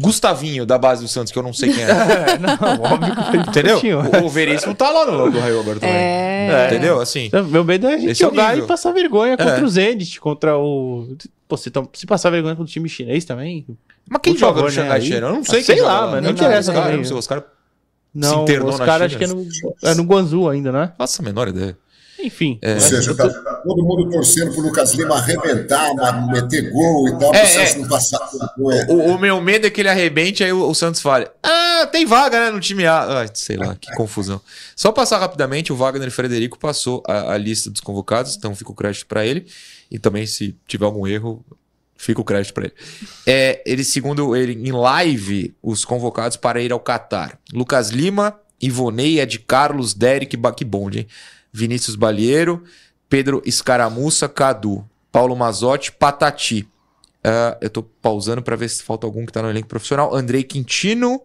[0.00, 1.88] Gustavinho da base do Santos, que eu não sei quem é.
[2.32, 3.80] É, não, óbvio que Entendeu?
[4.22, 5.94] O, o Veríssimo tá lá no Aldo Raio agora também.
[5.94, 6.66] É.
[6.68, 7.00] Entendeu?
[7.00, 7.24] Assim.
[7.26, 8.64] Então, Meu medo é a gente é jogar nível.
[8.64, 9.62] e passar vergonha contra É.
[9.62, 11.16] o Zenit, contra o.
[11.48, 13.66] Pô, se, se passar vergonha contra o time chinês também.
[14.08, 15.28] Mas quem joga favor, no né, Xangai aí- Shenron?
[15.28, 16.96] Eu não sei Ah, quem sei lá, mas não Não, interessa os caras- também.
[16.98, 17.44] não sei, Os caras.
[18.14, 19.24] Não, internou os na caras China.
[19.24, 20.92] acho que é no, é no Guangzhou ainda, né?
[20.96, 21.76] Faço a menor ideia.
[22.20, 22.58] Enfim.
[22.62, 22.74] É.
[22.74, 25.94] Ou seja, tá todo mundo torcendo pro Lucas Lima arrebentar,
[26.30, 27.78] meter gol e tal, É, para o Santos é.
[27.78, 28.86] não passar vergonha.
[28.88, 32.04] O, o meu medo é que ele arrebente, aí o, o Santos fale: Ah, tem
[32.04, 33.20] vaga, né, no time A.
[33.20, 34.40] Ai, sei lá, que confusão.
[34.74, 38.74] Só passar rapidamente, o Wagner Frederico passou a, a lista dos convocados, então fica o
[38.74, 39.46] crédito pra ele.
[39.90, 41.44] E também, se tiver algum erro,
[41.96, 42.74] fica o crédito pra ele.
[43.26, 49.20] É, ele, segundo ele, em live, os convocados para ir ao Catar: Lucas Lima, Ivonei,
[49.20, 51.06] Ed Carlos, Derek, Ba- que bonde, hein?
[51.52, 52.62] Vinícius Balieiro,
[53.08, 56.68] Pedro Escaramuça, Cadu, Paulo Mazotti, Patati.
[57.24, 60.14] Ah, eu tô pausando pra ver se falta algum que tá no elenco profissional.
[60.14, 61.20] Andrei Quintino.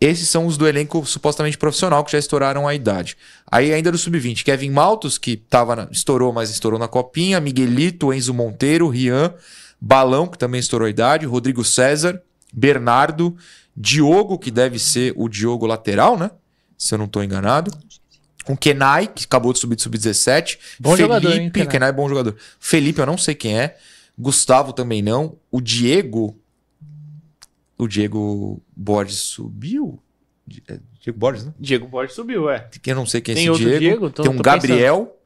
[0.00, 3.18] Esses são os do elenco supostamente profissional que já estouraram a idade.
[3.50, 8.10] Aí ainda do sub-20, Kevin Maltos, que tava na- estourou, mas estourou na copinha, Miguelito,
[8.12, 9.34] Enzo Monteiro, Rian,
[9.78, 13.36] Balão, que também estourou a idade, Rodrigo César, Bernardo,
[13.76, 16.30] Diogo, que deve ser o Diogo lateral, né?
[16.78, 17.70] Se eu não tô enganado.
[18.48, 20.58] O Kenai, que acabou de subir de sub-17.
[20.80, 21.68] Bom Felipe, jogador, hein, Kenai?
[21.68, 22.36] Kenai é bom jogador.
[22.58, 23.76] Felipe, eu não sei quem é.
[24.18, 25.36] Gustavo também não.
[25.50, 26.36] O Diego.
[27.78, 29.98] O Diego Borges subiu?
[30.68, 31.54] É Diego Borges, né?
[31.58, 32.68] Diego Borges subiu, é.
[32.82, 33.78] Que eu não sei quem é Tem esse outro Diego.
[33.80, 34.10] Diego?
[34.10, 35.16] Tô- Tem um Gabriel.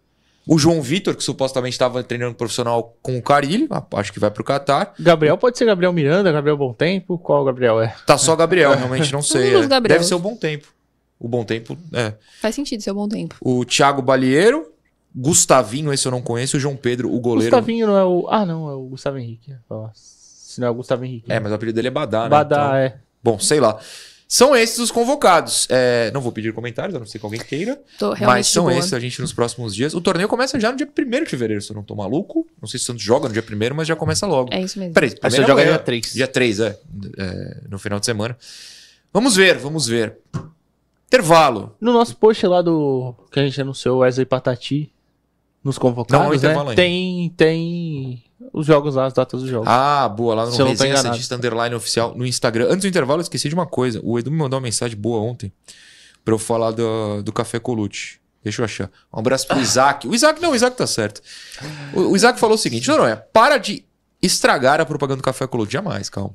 [0.46, 3.66] O João Vitor, que supostamente estava treinando profissional com o Carilli.
[3.70, 4.92] ah, Acho que vai pro Catar.
[5.00, 7.16] Gabriel pode ser Gabriel Miranda, Gabriel Bom Tempo.
[7.18, 7.96] Qual Gabriel é?
[8.06, 9.54] Tá só Gabriel, realmente não sei.
[9.56, 9.66] É.
[9.80, 10.68] Deve ser o Bom Tempo.
[11.18, 12.14] O Bom Tempo, é.
[12.40, 13.36] Faz sentido, seu bom tempo.
[13.40, 14.70] O Thiago Balieiro.
[15.16, 16.56] Gustavinho, esse eu não conheço.
[16.56, 17.50] O João Pedro, o goleiro.
[17.54, 18.26] Gustavinho não é o.
[18.28, 19.54] Ah, não, é o Gustavo Henrique.
[19.94, 21.30] Se não é o Gustavo Henrique.
[21.30, 22.28] É, mas o apelido dele é Badá, né?
[22.30, 22.98] Badá, Então- é.
[23.22, 23.78] Bom, sei lá.
[24.26, 25.68] São esses os convocados.
[25.70, 27.80] É, não vou pedir comentários, a não ser que alguém queira.
[28.26, 28.76] Mas são boa.
[28.76, 29.94] esses a gente nos próximos dias.
[29.94, 32.44] O torneio começa já no dia 1 de fevereiro, se eu não tô maluco.
[32.60, 34.52] Não sei se o Santos joga no dia 1 mas já começa logo.
[34.52, 34.94] É isso mesmo.
[34.94, 36.12] Peraí, você joga dia 3.
[36.12, 36.78] Dia 3, é,
[37.18, 38.36] É, No final de semana.
[39.12, 40.18] Vamos ver, vamos ver.
[41.14, 41.76] Intervalo.
[41.80, 43.14] No nosso post lá do.
[43.30, 44.90] Que a gente anunciou, Wesley Patati.
[45.62, 46.58] Nos convocados, Não, né?
[46.60, 46.74] ainda.
[46.74, 49.66] Tem, tem os jogos lá, as datas dos jogos.
[49.66, 50.96] Ah, boa, lá no Se Resenha.
[50.98, 52.66] Santista Underline Oficial no Instagram.
[52.66, 53.98] Antes do intervalo, eu esqueci de uma coisa.
[54.04, 55.50] O Edu me mandou uma mensagem boa ontem
[56.22, 58.20] pra eu falar do, do Café Colute.
[58.42, 58.90] Deixa eu achar.
[59.10, 60.06] Um abraço pro Isaac.
[60.06, 61.22] O Isaac, não, o Isaac tá certo.
[61.94, 63.16] O, o Isaac falou o seguinte: não, não, é.
[63.16, 63.86] Para de
[64.20, 65.72] estragar a propaganda do Café Colute.
[65.72, 66.34] Jamais, calma.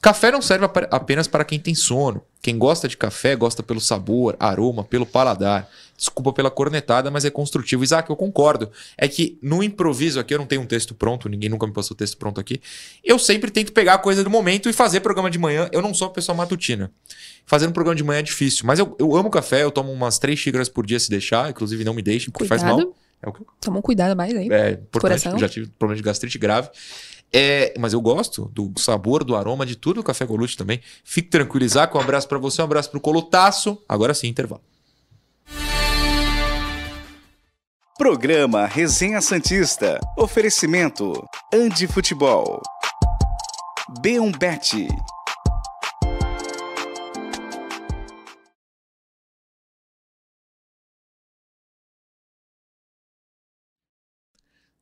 [0.00, 2.22] Café não serve apenas para quem tem sono.
[2.40, 5.68] Quem gosta de café gosta pelo sabor, aroma, pelo paladar.
[5.94, 7.84] Desculpa pela cornetada, mas é construtivo.
[7.84, 8.70] Isaac, eu concordo.
[8.96, 11.94] É que no improviso aqui, eu não tenho um texto pronto, ninguém nunca me passou
[11.94, 12.62] texto pronto aqui.
[13.04, 15.68] Eu sempre tento pegar a coisa do momento e fazer programa de manhã.
[15.70, 16.90] Eu não sou uma pessoa matutina.
[17.44, 20.38] Fazendo programa de manhã é difícil, mas eu, eu amo café, eu tomo umas três
[20.38, 22.76] xícaras por dia se deixar, inclusive não me deixem, porque faz mal.
[22.76, 22.94] Cuidado.
[23.22, 24.48] É o que Toma um cuidado mais aí.
[24.50, 25.38] é importante, Coração.
[25.38, 26.70] já tive problema de gastrite grave.
[27.32, 30.80] É, mas eu gosto do sabor, do aroma, de tudo do café Golute também.
[31.04, 31.96] Fique tranquilo, Isaac.
[31.96, 33.78] Um abraço pra você, um abraço pro Colutaço.
[33.88, 34.62] Agora sim, intervalo.
[37.96, 40.00] Programa Resenha Santista.
[40.16, 41.12] Oferecimento
[41.52, 42.62] Andi Futebol.
[44.02, 44.88] B1Bet.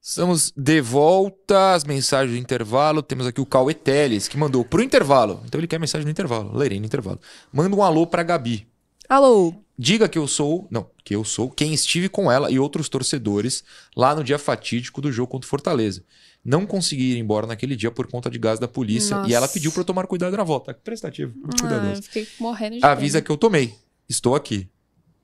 [0.00, 3.02] Estamos de volta às mensagens do intervalo.
[3.02, 5.42] Temos aqui o Cauê Teles, que mandou pro intervalo.
[5.44, 6.56] Então ele quer mensagem no intervalo.
[6.56, 7.20] Lerei no intervalo.
[7.52, 8.66] Manda um alô pra Gabi.
[9.08, 9.54] Alô.
[9.78, 10.66] Diga que eu sou.
[10.70, 13.62] Não, que eu sou quem estive com ela e outros torcedores
[13.96, 16.02] lá no dia fatídico do jogo contra o Fortaleza.
[16.44, 19.16] não consegui ir embora naquele dia por conta de gás da polícia.
[19.16, 19.28] Nossa.
[19.28, 20.72] E ela pediu pra eu tomar cuidado na volta.
[20.72, 22.02] Prestativo, muito Ah, cuidadoso.
[22.02, 23.24] fiquei morrendo de Avisa pena.
[23.26, 23.74] que eu tomei.
[24.08, 24.66] Estou aqui.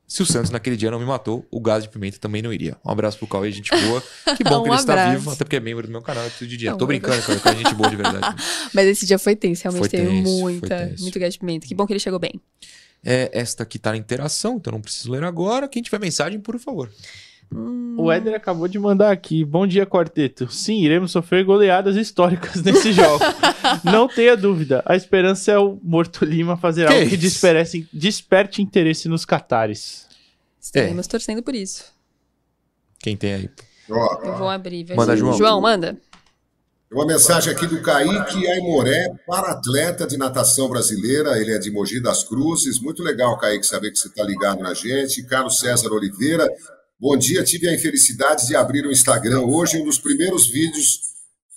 [0.07, 2.77] Se o Santos naquele dia não me matou, o gás de pimenta também não iria.
[2.85, 4.03] Um abraço pro Cauê, gente boa.
[4.37, 5.19] Que bom que Um ele está abraço.
[5.19, 6.75] vivo, até porque é membro do meu canal, é preciso de dinheiro.
[6.75, 8.37] Não, Tô brincando, Cauê, Cauê é gente boa de verdade.
[8.75, 11.67] Mas esse dia foi tenso, realmente Foi teve tenso, muita, muito gás de pimenta.
[11.67, 12.41] Que bom que ele chegou bem.
[13.03, 15.67] É, esta aqui tá na interação, então não preciso ler agora.
[15.69, 16.91] Quem tiver mensagem, por favor.
[17.55, 19.45] Hum, O Éder acabou de mandar aqui.
[19.45, 20.51] Bom dia, quarteto.
[20.51, 23.23] Sim, iremos sofrer goleadas históricas nesse jogo.
[23.85, 24.83] Não tenha dúvida.
[24.85, 30.07] A esperança é o Morto Lima fazer Que algo que desperte, desperte interesse nos catares.
[30.61, 31.85] Estaremos torcendo por isso.
[32.99, 33.51] Quem tem aí?
[33.89, 34.85] Eu vou abrir.
[34.85, 35.33] vai Manda, ser- João.
[35.39, 35.97] João, manda.
[36.91, 41.39] Uma mensagem aqui do Kaique Aimoré, para-atleta de natação brasileira.
[41.41, 42.79] Ele é de Mogi das Cruzes.
[42.81, 45.23] Muito legal, Kaique, saber que você está ligado na gente.
[45.25, 46.49] Carlos César Oliveira.
[47.05, 49.79] Bom dia, tive a infelicidade de abrir o Instagram hoje.
[49.79, 51.01] Um dos primeiros vídeos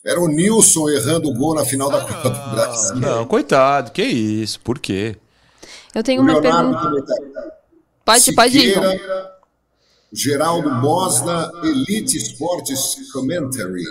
[0.03, 2.95] era o Nilson errando o gol na final da Copa do Brasil.
[2.97, 4.60] Não, coitado, que isso?
[4.60, 5.15] Por quê?
[5.95, 7.13] Eu tenho O uma Leonardo pergunta.
[8.03, 8.73] Pode, pode ir.
[8.73, 9.31] Siqueira,
[10.12, 13.86] Geraldo Mosna, Elite Sports Commentary.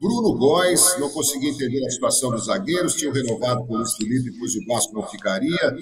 [0.00, 4.32] Bruno Góes, não consegui entender a situação dos zagueiros, tinham renovado com o Luiz Felipe,
[4.38, 5.76] pois o Vasco não ficaria.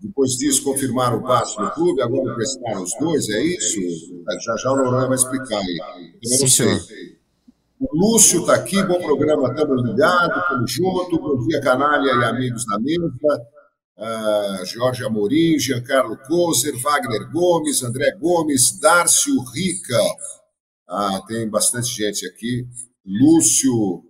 [0.00, 3.80] Depois disso, confirmaram o Vasco no clube, agora emprestaram os dois, é isso?
[4.40, 5.78] Já já o Noronha vai explicar aí.
[6.22, 7.18] Eu não sei.
[7.80, 11.18] O Lúcio está aqui, bom programa, estamos ligados, estamos juntos.
[11.18, 13.46] Bom dia, canalha e amigos da mesa.
[13.96, 19.98] Ah, Jorge Amorim, Giancarlo Kozer, Wagner Gomes, André Gomes, Dárcio Rica.
[20.88, 22.66] Ah, tem bastante gente aqui.
[23.04, 24.02] Lúcio,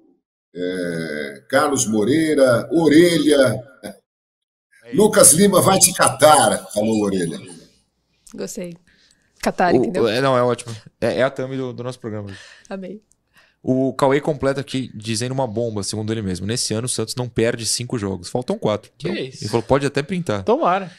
[0.55, 3.62] eh, Carlos Moreira, Orelha.
[4.94, 7.38] Lucas Lima vai te catar, falou Orelha.
[8.35, 8.77] Gostei.
[9.42, 10.09] Catar, O- entendeu?
[10.09, 10.74] é, não, é ótimo.
[11.01, 12.29] É, é a thumb do, do nosso programa.
[12.68, 13.01] Amei.
[13.62, 16.46] O Cauê completa aqui dizendo uma bomba, segundo ele mesmo.
[16.46, 18.29] Nesse ano o Santos não perde cinco jogos.
[18.29, 18.90] Faltam quatro.
[18.96, 19.42] Que Então, isso?
[19.44, 20.42] Ele falou, pode até printar.
[20.44, 20.90] Tomara.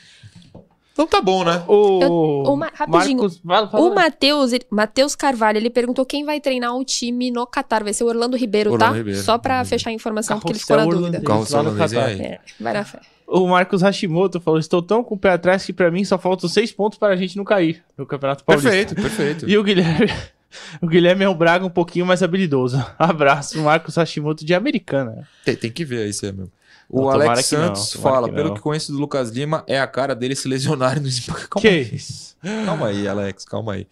[0.91, 1.63] Então tá bom, né?
[1.67, 3.19] O, Eu- uma- rapidinho.
[3.19, 3.84] Marcos, fala, fala.
[3.86, 7.84] O Matheus, Matheus Carvalho, ele perguntou quem vai treinar o time no Catar.
[7.86, 8.97] Vai ser o Orlando Ribeiro, Orlando tá?
[8.97, 9.21] Ribeiro.
[9.21, 9.65] Só pra Uhum.
[9.65, 11.19] fechar a informação, porque ele ficou na Carrossel dúvida.
[11.19, 12.23] O carro lá no holandês é.
[12.23, 12.99] É, vai na fé.
[13.31, 16.49] O Marcos Hashimoto falou: Estou tão com o pé atrás que pra mim só faltam
[16.49, 18.69] seis pontos para a gente não cair no Campeonato Paulista.
[18.71, 19.49] Perfeito, perfeito.
[19.49, 20.11] E o Guilherme.
[20.81, 22.83] O Guilherme é um Braga um pouquinho mais habilidoso.
[22.97, 25.27] Abraço, Marcos Hashimoto de Americana.
[25.45, 26.51] Tem, tem que ver isso aí mesmo.
[26.89, 28.55] O Não, Alex não, Santos tomara fala, que pelo não.
[28.55, 31.07] que conheço do Lucas Lima, é a cara dele se lesionar no
[31.47, 31.95] Calma que aí.
[31.95, 32.35] isso?
[32.65, 33.85] Calma aí, Alex, calma aí.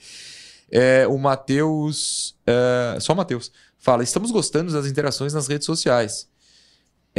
[0.71, 2.35] É, o Matheus.
[2.47, 3.51] é, só o Matheus.
[3.77, 6.27] Fala: estamos gostando das interações nas redes sociais.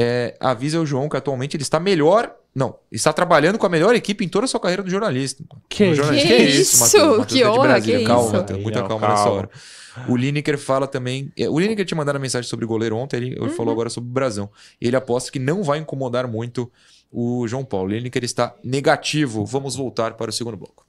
[0.01, 2.33] É, avisa o João que atualmente ele está melhor.
[2.55, 5.43] Não, está trabalhando com a melhor equipe em toda a sua carreira do jornalista.
[5.69, 6.29] Que jornalismo.
[6.29, 6.55] Que Matheus?
[6.55, 6.81] isso?
[6.81, 8.33] Matheus Que é de honra, que calma, isso?
[8.37, 9.39] Matheus, muita Não, calma, nessa calma.
[9.39, 9.51] hora.
[10.09, 11.33] O Lineker fala também.
[11.37, 13.51] é, O Lineker tinha mandado mensagem sobre o goleiro ontem, ele Uhum.
[13.51, 14.49] falou agora sobre o Brasão.
[14.81, 16.71] Ele aposta que não vai incomodar muito
[17.11, 17.87] o João Paulo.
[17.89, 19.45] O Lineker está negativo.
[19.45, 20.87] Vamos voltar para o segundo bloco.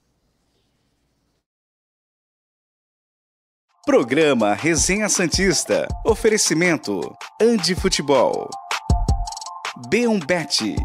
[3.84, 5.88] Programa Resenha Santista.
[6.04, 7.00] Oferecimento:
[7.40, 8.48] Andi Futebol.
[9.88, 10.76] B1 Bet.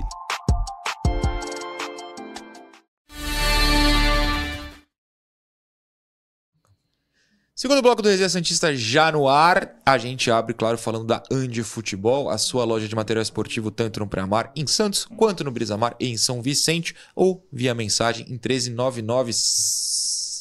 [7.54, 11.64] Segundo bloco do Resenha Santista já no ar, a gente abre, claro, falando da Andi
[11.64, 15.96] Futebol, a sua loja de material esportivo tanto no Preamar em Santos, quanto no Brisamar
[16.00, 19.32] em São Vicente, ou via mensagem em 1399...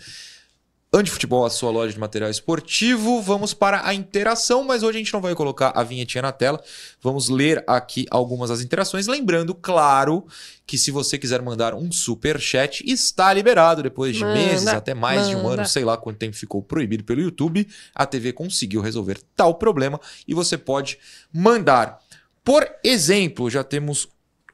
[0.92, 3.23] Andi Futebol, a sua loja de material esportivo.
[3.23, 6.61] Vamos para a interação, mas hoje a gente não vai colocar a vinhetinha na tela.
[7.01, 9.07] Vamos ler aqui algumas das interações.
[9.07, 10.27] Lembrando, claro,
[10.66, 14.92] que se você quiser mandar um super chat, está liberado depois de Manda, meses, até
[14.92, 15.62] mais de um manda.
[15.62, 17.68] ano, sei lá quanto tempo ficou proibido pelo YouTube.
[17.94, 20.99] A TV conseguiu resolver tal problema e você pode
[21.33, 22.01] mandar.
[22.42, 24.09] Por exemplo, já temos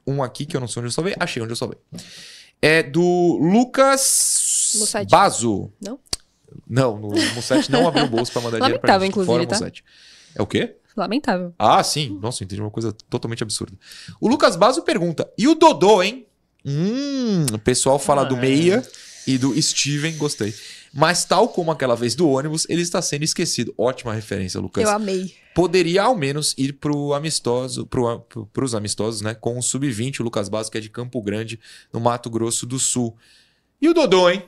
[0.07, 1.15] um aqui que eu não sei onde eu salvei.
[1.19, 1.79] Achei onde eu salvei.
[2.63, 5.11] É do Lucas Mussete.
[5.11, 5.71] Bazo.
[5.81, 5.99] Não?
[6.69, 9.11] Não, no Mussete não abriu o bolso pra mandar dinheiro pra Lamentável, gente.
[9.13, 9.83] inclusive, Fora tá?
[10.35, 10.77] É o quê?
[10.97, 11.55] Lamentável.
[11.59, 12.19] Ah, sim.
[12.23, 13.77] Nossa, eu entendi uma coisa totalmente absurda.
[14.21, 16.27] O Lucas Bazo pergunta: e o Dodô, hein?
[16.65, 18.83] Hum, o pessoal fala do Ah, Meia
[19.27, 20.55] e do Steven, gostei.
[20.97, 23.75] Mas, tal como aquela vez do ônibus, ele está sendo esquecido.
[23.77, 24.83] Ótima referência, Lucas.
[24.83, 25.35] Eu amei.
[25.55, 29.35] Poderia ao menos ir pro amistoso, pro, pro, pros amistosos, né?
[29.35, 31.61] Com o Sub-20, o Lucas Bazo, que é de Campo Grande,
[31.93, 33.15] no Mato Grosso do Sul.
[33.79, 34.43] E o Dodô, hein?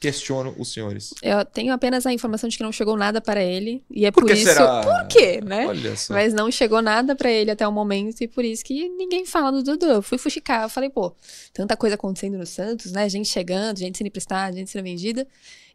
[0.00, 1.12] Questiono os senhores.
[1.22, 3.82] Eu tenho apenas a informação de que não chegou nada para ele.
[3.90, 4.52] E é Por por, que isso.
[4.52, 4.80] será?
[4.82, 5.66] Por quê, né?
[5.66, 6.14] Olha só.
[6.14, 9.50] Mas não chegou nada pra ele até o momento e por isso que ninguém fala
[9.50, 9.86] do Dudu.
[9.86, 11.14] Eu fui fuxicar, eu falei, pô,
[11.52, 13.08] tanta coisa acontecendo no Santos, né?
[13.08, 15.26] Gente chegando, gente sendo emprestada, gente sendo vendida.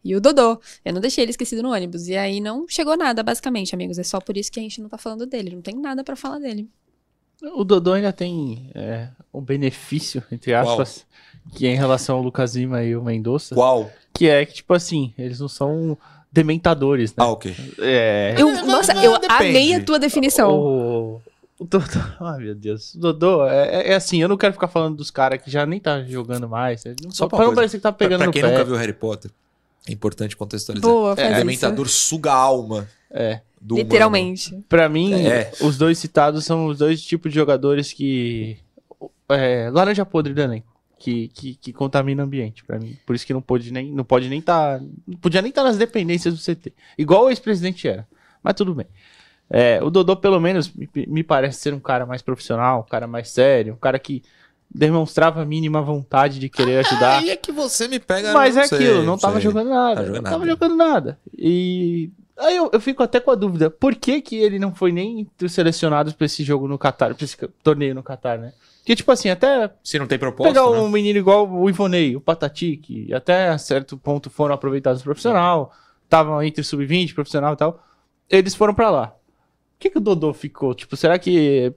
[0.02, 2.08] E o Dodô, eu não deixei ele esquecido no ônibus.
[2.08, 3.98] E aí não chegou nada, basicamente, amigos.
[3.98, 5.54] É só por isso que a gente não tá falando dele.
[5.54, 6.68] Não tem nada pra falar dele.
[7.56, 10.68] O Dodô ainda tem é, um benefício, entre Qual?
[10.80, 11.04] aspas,
[11.54, 13.90] que é em relação ao Lucas Lima e o Mendonça, Qual?
[14.12, 15.96] que é que, tipo assim, eles não são
[16.32, 17.16] dementadores, né?
[17.18, 17.54] Ah, ok.
[17.78, 18.34] É.
[18.36, 19.32] Eu, nossa, eu depende.
[19.50, 20.50] amei a tua definição.
[20.52, 21.22] O,
[21.58, 21.84] o Dodô.
[22.20, 22.94] Ai, meu Deus.
[22.94, 25.78] O Dodô é, é assim, eu não quero ficar falando dos caras que já nem
[25.78, 26.82] tá jogando mais.
[27.02, 28.92] Não, Só pra não parecer que tá Pra, pegando pra no quem nunca viu Harry
[28.92, 29.30] Potter,
[29.88, 30.90] é importante contextualizar.
[30.90, 31.34] Boa, o isso.
[31.34, 33.40] Dementador suga a alma É.
[33.64, 33.88] do humano.
[33.88, 34.64] Literalmente.
[34.68, 35.50] Pra mim, É.
[35.62, 38.58] os dois citados são os dois tipos de jogadores que.
[39.28, 40.72] É, laranja podre do elenco.
[40.98, 42.96] Que, que, que contamina o ambiente, pra mim.
[43.04, 45.76] Por isso que não pode nem não pode nem tá, não podia nem estar nas
[45.76, 46.72] dependências do CT.
[46.96, 48.06] Igual o ex-presidente era.
[48.42, 48.86] Mas tudo bem.
[49.50, 53.06] É, o Dodô, pelo menos, me, me parece ser um cara mais profissional, um cara
[53.06, 54.22] mais sério, um cara que
[54.74, 57.18] demonstrava a mínima vontade de querer ajudar.
[57.18, 58.32] Aí é que você me pega.
[58.32, 59.42] Mas não é sei, aquilo, não tava sei.
[59.42, 59.96] jogando nada.
[59.96, 60.50] Tá jogando não tava nada.
[60.50, 61.18] jogando nada.
[61.36, 64.92] E aí eu, eu fico até com a dúvida, por que que ele não foi
[64.92, 68.52] nem selecionados pra esse jogo no Catar, pra esse torneio no Catar, né?
[68.78, 70.78] Porque, tipo assim, até Se não tem proposta, pegar né?
[70.78, 75.04] um menino igual o Ivonei, o Patati, que até a certo ponto foram aproveitados no
[75.04, 75.72] profissional,
[76.04, 77.82] estavam entre sub-20, profissional e tal,
[78.28, 79.06] eles foram pra lá.
[79.06, 80.74] Por que que o Dodô ficou?
[80.74, 81.72] Tipo, será que...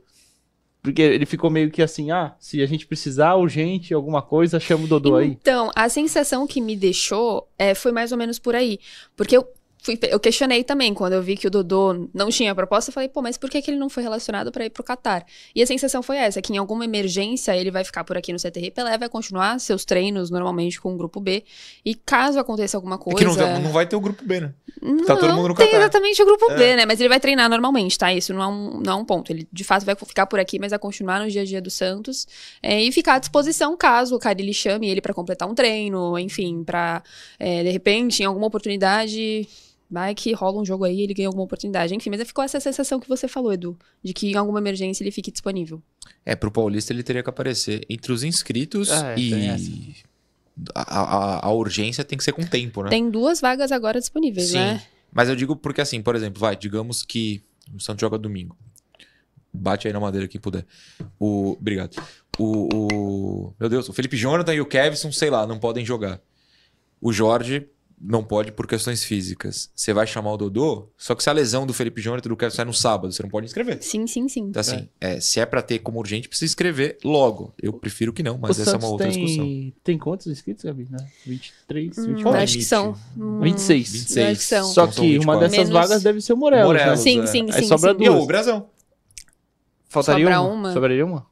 [0.81, 4.85] Porque ele ficou meio que assim, ah, se a gente precisar urgente alguma coisa, chama
[4.85, 5.29] o Dodô aí.
[5.29, 8.79] Então, a sensação que me deixou é, foi mais ou menos por aí.
[9.15, 9.47] Porque eu,
[9.81, 13.07] fui, eu questionei também, quando eu vi que o Dodô não tinha proposta, eu falei,
[13.09, 15.25] pô, mas por que, que ele não foi relacionado pra ir pro Catar?
[15.55, 18.39] E a sensação foi essa, que em alguma emergência ele vai ficar por aqui no
[18.39, 21.43] CTR Pelé, vai continuar seus treinos normalmente com o grupo B.
[21.85, 23.17] E caso aconteça alguma É coisa.
[23.17, 24.53] que não, não vai ter o grupo B, né?
[24.81, 25.77] Não, Tá todo mundo no tem Catar.
[25.81, 26.55] exatamente o grupo É.
[26.57, 26.85] B, né?
[26.85, 28.13] Mas ele vai treinar normalmente, tá?
[28.13, 29.31] Isso não é, um, não é um ponto.
[29.31, 31.69] Ele, de fato, vai ficar por aqui, mas vai continuar no dia a dia do
[31.69, 32.27] Santos.
[32.61, 36.63] é, e ficar à disposição caso o Carilli chame ele pra completar um treino, enfim,
[36.63, 37.01] pra,
[37.39, 39.47] é, de repente, em alguma oportunidade...
[39.89, 41.95] Vai que rola um jogo aí, ele ganha alguma oportunidade.
[41.95, 43.77] Enfim, mas ficou essa sensação que você falou, Edu.
[44.03, 45.81] De que em alguma emergência ele fique disponível.
[46.25, 49.63] É, pro Paulista ele teria que aparecer entre os inscritos É, tem essa.
[49.69, 49.95] e.
[50.75, 52.89] A, a- a urgência tem que ser com tempo, né?
[52.89, 54.57] Tem duas vagas agora disponíveis, Sim.
[54.57, 54.83] né?
[55.13, 57.41] Mas eu digo porque, assim, por exemplo, vai, digamos que
[57.73, 58.57] o Santos joga domingo.
[59.53, 60.65] Bate aí na madeira quem puder.
[61.19, 61.51] O...
[61.53, 61.95] Obrigado.
[62.37, 66.19] O, o- Meu Deus, o Felipe Jonathan e o Kevson, sei lá, não podem jogar.
[66.99, 67.67] O Jorge
[67.99, 69.71] não pode por questões físicas.
[69.75, 72.37] Você vai chamar o Dodô, só que se a lesão do Felipe Jonathan e do
[72.37, 73.81] Kevson sai no sábado, você não pode inscrever.
[73.81, 74.41] Sim, sim, sim.
[74.49, 77.53] Então, assim, é, se é pra ter como urgente, precisa escrever logo.
[77.61, 79.25] Eu prefiro que não, mas o essa Santos é uma outra tem...
[79.25, 79.73] discussão.
[79.83, 80.87] Tem quantos inscritos, Gabi?
[80.91, 80.97] Né?
[81.25, 82.41] 23, Hum, 24?
[82.43, 82.95] acho que são.
[83.17, 83.91] Hum, 26.
[83.91, 84.27] 26.
[84.27, 84.65] acho que são.
[84.67, 85.39] Só Então que uma 24.
[85.39, 87.03] dessas Menos- vagas deve ser o Morelos, Morelos, né?
[87.03, 87.25] Sim, é.
[87.27, 87.67] sim, Aí sim.
[87.67, 88.03] sobra sim.
[88.03, 88.23] E duas.
[88.23, 88.69] o Brasão.
[89.89, 90.51] Faltaria Sobra uma.
[90.53, 90.73] uma.
[90.73, 91.25] Sobraria uma?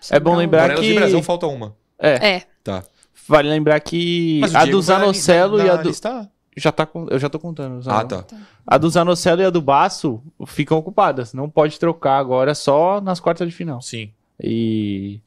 [0.00, 0.36] Sobra É bom um.
[0.36, 1.74] lembrar Morelos que- e Brasão falta uma.
[1.98, 2.34] É.
[2.36, 2.84] É, Tá.
[3.28, 5.88] Vale lembrar que Mas a do Zanocelo e a do.
[5.88, 6.30] lista?
[6.56, 7.06] Já tá com...
[7.08, 7.80] Eu já tô contando.
[7.90, 8.24] Ah, tá.
[8.66, 11.32] A do Zanocelo e a do Baço ficam ocupadas.
[11.32, 13.80] Não pode trocar agora, só nas quartas de final.
[13.80, 14.10] Sim.
[14.42, 15.20] E,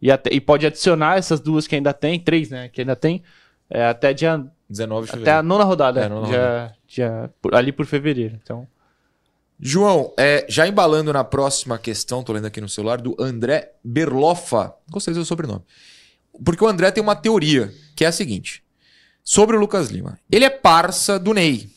[0.00, 2.68] e, até- e pode adicionar essas duas que ainda tem, três, né?
[2.68, 3.22] Que ainda tem,
[3.68, 7.72] é, até dia 19 de Até a nona rodada, É, nona já, já, por- ali
[7.72, 8.38] por fevereiro.
[8.42, 8.66] Então,
[9.60, 14.72] João, é, já embalando na próxima questão, tô lendo aqui no celular, do André Berloffa.
[14.88, 15.62] Gostei do seu sobrenome.
[16.44, 18.62] Porque o André tem uma teoria, que é a seguinte.
[19.22, 20.18] Sobre o Lucas Lima.
[20.30, 21.70] Ele é parça do Ney.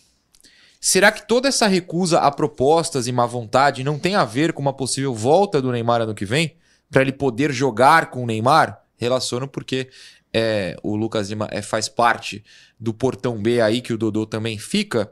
[0.80, 4.62] Será que toda essa recusa a propostas e má vontade não tem a ver com
[4.62, 6.56] uma possível volta do Neymar ano que vem?
[6.90, 8.82] Para ele poder jogar com o Neymar?
[8.98, 9.90] Relaciono porque
[10.34, 12.44] é, o Lucas Lima é, faz parte
[12.80, 15.12] do portão B aí, que o Dodô também fica.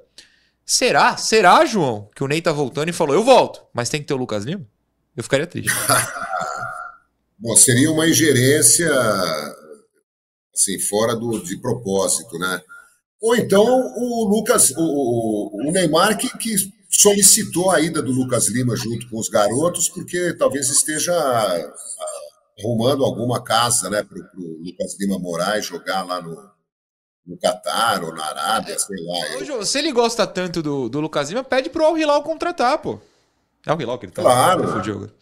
[0.66, 1.18] Será?
[1.18, 2.10] Será, João?
[2.16, 4.46] Que o Ney tá voltando e falou: Eu volto, mas tem que ter o Lucas
[4.46, 4.66] Lima?
[5.16, 5.72] Eu ficaria triste.
[7.40, 8.90] Bom, seria uma ingerência
[10.54, 12.62] assim, fora do, de propósito, né?
[13.22, 16.56] Ou então o Lucas, o, o- Neymar que, que
[16.90, 21.74] solicitou a ida do Lucas Lima junto com os garotos, porque talvez esteja ah,
[22.60, 26.36] arrumando alguma casa, né, para o Lucas Lima morar e jogar lá no,
[27.26, 29.38] no Catar ou na Arábia, sei lá.
[29.42, 32.78] Ô, João, se ele gosta tanto do, do Lucas Lima, pede pro Al Hilal contratar,
[32.80, 33.00] pô.
[33.66, 34.64] É o Hilal que ele tá Claro.
[34.64, 35.14] agora.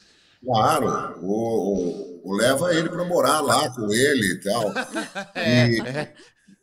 [0.47, 1.33] Claro, o,
[1.73, 4.73] o- o leva ele para morar lá com ele e tal.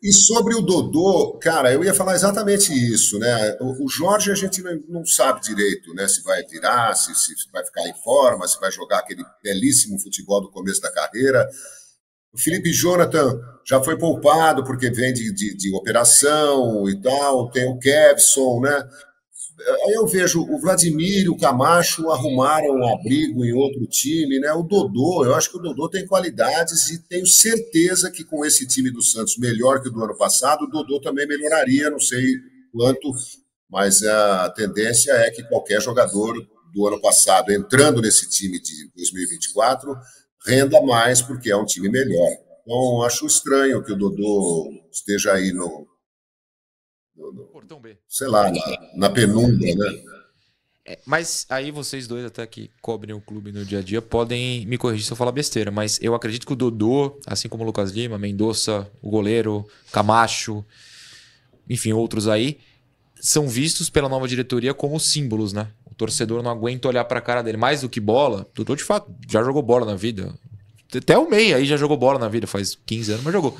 [0.02, 3.56] E, e sobre o Dodô, cara, eu ia falar exatamente isso, né?
[3.60, 6.06] O, o Jorge a gente não, não sabe direito, né?
[6.08, 10.42] Se vai virar, se, se vai ficar em forma, se vai jogar aquele belíssimo futebol
[10.42, 11.48] do começo da carreira.
[12.32, 17.50] O Felipe Jonathan já foi poupado porque vem de, de, de operação e tal.
[17.50, 18.84] Tem o Kevson, né?
[19.86, 24.52] Aí eu vejo o Vladimir o Camacho arrumaram um abrigo em outro time, né?
[24.52, 28.66] O Dodô, eu acho que o Dodô tem qualidades e tenho certeza que com esse
[28.66, 32.20] time do Santos melhor que o do ano passado, o Dodô também melhoraria, não sei
[32.72, 33.12] quanto,
[33.70, 36.34] mas a tendência é que qualquer jogador
[36.74, 39.96] do ano passado entrando nesse time de 2024
[40.46, 42.30] renda mais porque é um time melhor.
[42.62, 45.86] Então, acho estranho que o Dodô esteja aí no,
[47.16, 47.96] no, no Portão B.
[48.08, 48.60] sei lá, na,
[48.94, 50.02] na penumbra, né?
[50.86, 54.66] É, mas aí vocês dois, até que cobrem o clube no dia a dia, podem
[54.66, 55.70] me corrigir se eu falar besteira.
[55.70, 60.64] Mas eu acredito que o Dodô, assim como o Lucas Lima, Mendonça, o goleiro, Camacho,
[61.70, 62.58] enfim, outros aí,
[63.18, 65.68] são vistos pela nova diretoria como símbolos, né?
[65.90, 67.56] O torcedor não aguenta olhar pra cara dele.
[67.56, 70.34] Mais do que bola, Dodô de fato já jogou bola na vida.
[70.94, 73.56] Até o Meia aí já jogou bola na vida, faz 15 anos, mas jogou.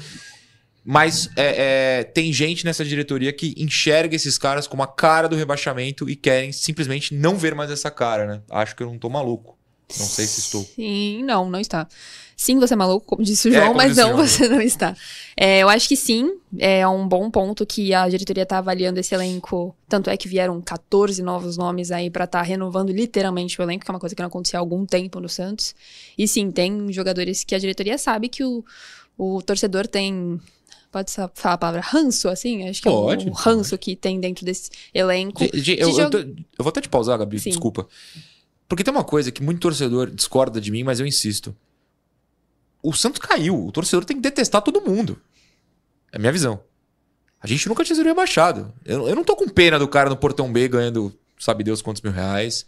[0.84, 5.36] Mas é, é, tem gente nessa diretoria que enxerga esses caras como a cara do
[5.36, 8.42] rebaixamento e querem simplesmente não ver mais essa cara, né?
[8.50, 9.56] Acho que eu não tô maluco.
[9.98, 10.64] Não sei se estou.
[10.64, 11.86] Sim, não, não está.
[12.36, 14.60] Sim, você é maluco, como disse o É, João, como mas não, João, você não
[14.60, 14.96] está.
[15.36, 19.14] É, eu acho que sim, é um bom ponto que a diretoria está avaliando esse
[19.14, 19.74] elenco.
[19.88, 23.90] Tanto é que vieram 14 novos nomes aí para estar renovando literalmente o elenco, que
[23.90, 25.74] é uma coisa que não acontecia há algum tempo no Santos.
[26.18, 28.64] E sim, tem jogadores que a diretoria sabe que o,
[29.16, 30.40] o torcedor tem.
[30.94, 32.68] Pode falar a palavra ranço, assim?
[32.68, 35.42] Acho que Pode, é o ranço que tem dentro desse elenco.
[35.52, 37.50] Ge- eu, De eu jogo- tô- eu vou até te pausar, Gabi, Sim.
[37.50, 37.88] desculpa.
[38.68, 41.52] Porque tem uma coisa que muito torcedor discorda de mim, mas eu insisto.
[42.80, 43.66] O Santos caiu.
[43.66, 45.20] O torcedor tem que detestar todo mundo.
[46.12, 46.60] É a minha visão.
[47.40, 48.72] A gente nunca tinha sido rebaixado.
[48.84, 52.02] Eu, eu não tô com pena do cara no Portão B ganhando, sabe Deus quantos
[52.02, 52.64] mil reais.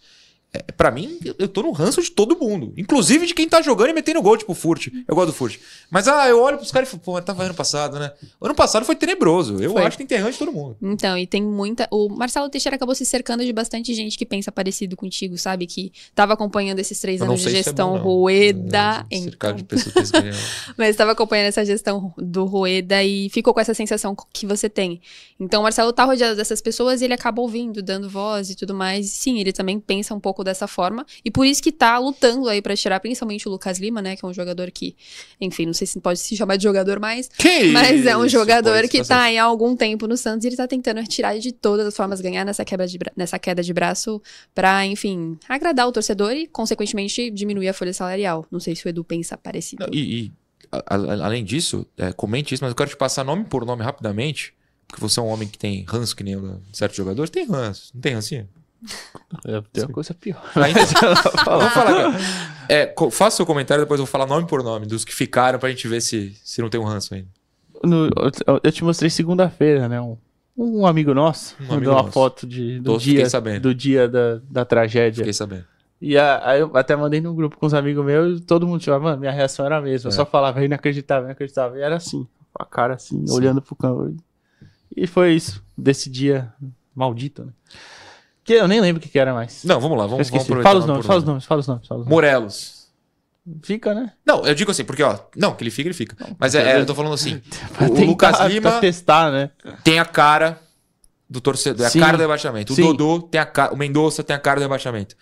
[0.52, 2.72] É, pra mim, eu- tô no ranço de todo mundo.
[2.76, 4.88] Inclusive de quem tá jogando e metendo gol, tipo o Furt.
[5.06, 5.58] Eu gosto do Furt.
[5.90, 8.12] Mas, ah, eu olho pros caras e falo, pô, mas tava ano passado, né?
[8.40, 9.60] O ano passado foi tenebroso.
[9.62, 9.82] Eu Foi.
[9.82, 10.76] acho que tem terrão de todo mundo.
[10.80, 11.86] Então, e tem muita.
[11.90, 15.66] O Marcelo Teixeira acabou se cercando de bastante gente que pensa parecido contigo, sabe?
[15.66, 18.20] Que tava acompanhando esses três Eu anos de se é gestão bom.
[18.20, 19.04] Rueda.
[19.10, 20.18] É, então, de pessoas que
[20.76, 25.00] mas estava acompanhando essa gestão do Rueda e ficou com essa sensação que você tem.
[25.38, 28.74] Então, o Marcelo tá rodeado dessas pessoas e ele acaba ouvindo, dando voz e tudo
[28.74, 29.06] mais.
[29.06, 31.04] E, sim, ele também pensa um pouco dessa forma.
[31.24, 34.16] E por isso que tá lutando aí pra tirar principalmente o Lucas Lima, né?
[34.16, 34.96] Que é um jogador que,
[35.40, 37.28] enfim, não sei se pode se chamar de jogador mais.
[37.28, 40.44] Que Mas é um isso, jogador pode que tá aí há algum tempo no Santos
[40.44, 43.62] e ele tá tentando tirar de todas as formas, ganhar nessa, quebra de nessa queda
[43.62, 44.20] de braço
[44.54, 48.46] pra, enfim, agradar o torcedor e, consequentemente, diminuir a folha salarial.
[48.50, 49.84] Não sei se o Edu pensa parecido.
[49.86, 50.32] Não, e, e,
[50.72, 53.82] a- a- além disso, é, comente isso, mas eu quero te passar nome por nome
[53.82, 54.52] rapidamente,
[54.88, 56.36] porque você é um homem que tem ranço que nem
[56.72, 57.30] certos jogadores.
[57.30, 58.48] Tem ranço, não tem rancinho?
[59.46, 60.42] É, Tem uma coisa pior.
[60.54, 62.14] Vamos falar.
[62.68, 65.68] É, faça seu comentário, depois eu vou falar nome por nome dos que ficaram pra
[65.68, 67.28] gente ver se, se não tem um ranço ainda.
[67.84, 68.06] No-
[68.46, 70.00] eu- eu te mostrei segunda-feira, né?
[70.00, 70.16] Um,
[70.58, 72.12] um amigo nosso Um mandou amigo uma nosso.
[72.12, 73.24] foto de, do dia,
[73.60, 75.18] do dia da, da tragédia.
[75.18, 75.64] Fiquei sabendo.
[76.00, 78.80] E a- aí eu até mandei num grupo com os amigos meus e todo mundo
[78.80, 80.08] tinha, mano, minha reação era a mesma.
[80.08, 80.16] Eu É.
[80.16, 81.78] só falava inacreditável, inacreditável.
[81.78, 84.12] E era assim, com a cara assim, olhando pro campo.
[84.96, 86.52] E foi isso, desse dia
[86.92, 87.52] maldito, né?
[88.46, 89.64] Que eu nem lembro o que, que era mais.
[89.64, 90.68] Não, vamos lá, vamos, vamos aproveitar.
[90.70, 91.32] Fala os nome nomes, fala os nome.
[91.34, 92.14] nomes, fala os nomes, fala os nomes.
[92.14, 92.86] Morelos.
[93.62, 94.12] Fica, né?
[94.24, 96.16] Não, eu digo assim, porque, ó, não, que ele fica, ele fica.
[96.38, 97.40] Mas é, é, eu tô falando assim,
[97.80, 99.50] o, tentar- Lucas Lima testar, né?
[99.84, 100.60] tem a cara
[101.28, 102.72] do torcedor, é a cara do rebaixamento.
[102.72, 102.82] O Sim.
[102.82, 105.16] Dodô tem a cara, o Mendonça tem a cara do rebaixamento.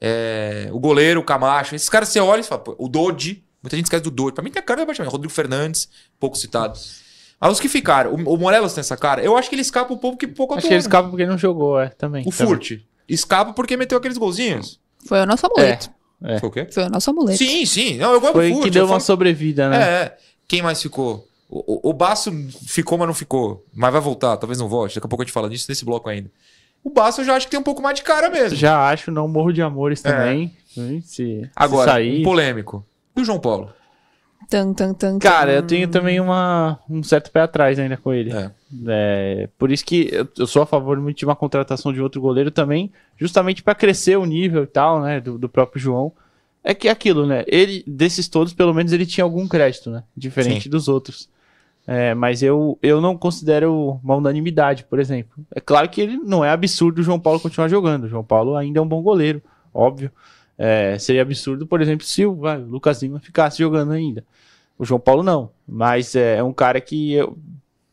[0.00, 3.76] É, o goleiro, o Camacho, esses caras você olha e fala, pô, o Dodi, muita
[3.76, 5.12] gente esquece do Dodi, pra mim tem a cara do rebaixamento.
[5.12, 6.78] Rodrigo Fernandes, pouco citado.
[7.40, 9.92] Aí os que ficaram, o, o Morelos tem essa cara, eu acho que ele escapa
[9.94, 10.80] um pouco que pouco Acho que ele né?
[10.80, 12.22] escapa porque ele não jogou, é, também.
[12.26, 12.46] O também.
[12.54, 12.72] Furt
[13.08, 14.78] escapa porque meteu aqueles golzinhos.
[15.06, 15.90] Foi o nosso amuleto.
[16.22, 16.38] É.
[16.38, 16.66] Foi o quê?
[16.70, 17.38] Foi o nosso amuleto.
[17.38, 17.96] Sim, sim.
[17.96, 18.64] Não, eu gosto Foi do Furt.
[18.64, 19.76] que deu eu uma falo- sobrevida, né?
[19.82, 20.16] É, é.
[20.46, 21.26] Quem mais ficou?
[21.48, 22.30] O, o, o Baço
[22.66, 23.64] ficou, mas não ficou.
[23.74, 24.96] Mas vai voltar, talvez não volte.
[24.96, 26.30] Daqui a pouco a gente fala disso nesse bloco ainda.
[26.84, 28.56] O Baço eu já acho que tem um pouco mais de cara mesmo.
[28.56, 30.42] Já acho, não morro de amores também.
[30.76, 31.50] hein, Se, se É.
[31.56, 32.20] Agora, sair.
[32.20, 32.84] um polêmico.
[33.16, 33.72] E o João Paulo?
[34.48, 38.32] Tan, tan, tan, Cara, eu tenho também uma, um certo pé atrás ainda com ele.
[38.32, 38.50] É.
[38.88, 42.20] É, por isso que eu, eu sou a favor muito de uma contratação de outro
[42.20, 46.12] goleiro também, justamente para crescer o nível e tal, né, do, do próprio João.
[46.62, 47.44] É que é aquilo, né?
[47.46, 50.02] Ele, desses todos, pelo menos ele tinha algum crédito, né?
[50.16, 50.70] Diferente Sim.
[50.70, 51.28] dos outros.
[51.86, 55.42] É, mas eu, eu não considero uma unanimidade, por exemplo.
[55.54, 58.04] É claro que ele não é absurdo o João Paulo continuar jogando.
[58.04, 60.10] O João Paulo ainda é um bom goleiro, óbvio.
[60.62, 64.22] É, seria absurdo, por exemplo, se o, vai, o Lucas Lima ficasse jogando ainda.
[64.78, 65.50] O João Paulo não.
[65.66, 67.16] Mas é, é um cara que,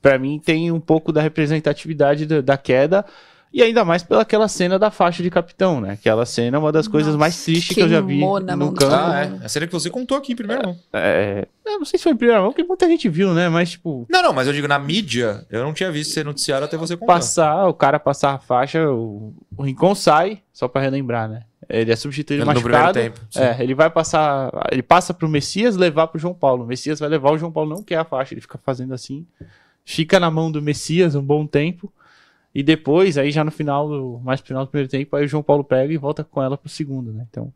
[0.02, 3.06] para mim, tem um pouco da representatividade da, da queda.
[3.54, 5.94] E ainda mais pelaquela cena da faixa de capitão, né?
[5.94, 8.94] Aquela cena é uma das coisas Nossa, mais tristes que eu já vi no campo.
[8.94, 9.46] Ah, é.
[9.46, 10.78] A cena que você contou aqui em primeira mão.
[10.92, 13.48] É, eu não sei se foi em primeira mão, porque muita gente viu, né?
[13.48, 16.66] Mas, tipo, Não, não, mas eu digo, na mídia, eu não tinha visto ser noticiário
[16.66, 17.14] até você contar.
[17.14, 21.44] passar, o cara passar a faixa, o, o Rincon sai, só pra relembrar, né?
[21.70, 23.00] Ele é substituído No primeiro machucado.
[23.00, 23.20] tempo.
[23.30, 23.40] sim.
[23.42, 24.50] É, ele vai passar.
[24.72, 26.64] Ele passa pro Messias levar pro João Paulo.
[26.64, 29.26] O Messias vai levar o João Paulo, não quer a faixa, ele fica fazendo assim.
[29.84, 31.92] Fica na mão do Messias um bom tempo.
[32.56, 35.28] E depois, aí já no final, do, mais pro final do primeiro tempo, aí o
[35.28, 37.26] João Paulo pega e volta com ela pro segundo, né?
[37.30, 37.54] Então.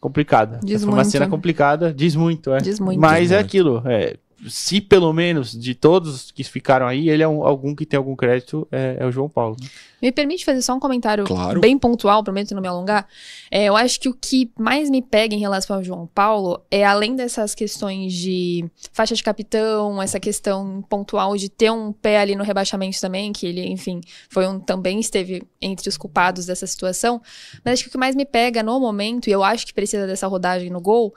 [0.00, 0.58] Complicada.
[0.64, 1.10] Diz Foi uma muito.
[1.10, 2.58] cena complicada, diz muito, é.
[2.58, 3.00] Diz muito.
[3.00, 3.46] Mas Diz é muito.
[3.46, 4.16] aquilo, é.
[4.48, 8.16] Se pelo menos de todos que ficaram aí, ele é um- algum que tem algum
[8.16, 9.56] crédito, é, é o João Paulo.
[9.60, 9.68] né?
[10.00, 11.60] Me permite fazer só um comentário Claro.
[11.60, 13.06] bem pontual, prometo não me alongar.
[13.52, 16.84] É, eu acho que o que mais me pega em relação ao João Paulo é,
[16.84, 22.34] além dessas questões de faixa de capitão, essa questão pontual de ter um pé ali
[22.34, 27.22] no rebaixamento também, que ele, enfim, foi um também esteve entre os culpados dessa situação.
[27.64, 30.04] Mas acho que o que mais me pega no momento, e eu acho que precisa
[30.04, 31.14] dessa rodagem no gol,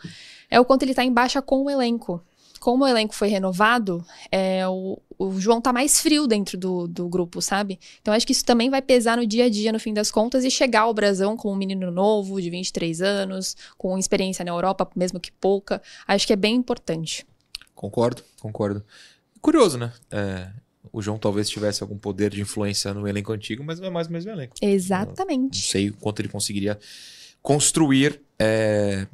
[0.47, 2.21] é o quanto ele tá em baixa com o elenco.
[2.65, 7.07] Como o elenco foi renovado, é, o, o João tá mais frio dentro do, do
[7.07, 7.79] grupo, sabe?
[8.01, 10.43] Então acho que isso também vai pesar no dia a dia, no fim das contas,
[10.43, 14.89] e chegar ao Brasão como um menino novo, de 23 anos, com experiência na Europa,
[14.95, 17.23] mesmo que pouca, acho que é bem importante.
[17.75, 18.83] Concordo, concordo.
[19.41, 19.93] Curioso, né?
[20.09, 20.49] É,
[20.91, 24.07] o João talvez tivesse algum poder de influência no elenco antigo, mas não é mais
[24.07, 24.55] o mesmo elenco.
[24.59, 25.61] Não Exatamente.
[25.67, 26.79] sei o quanto ele conseguiria
[27.43, 28.19] construir.
[28.39, 29.05] é,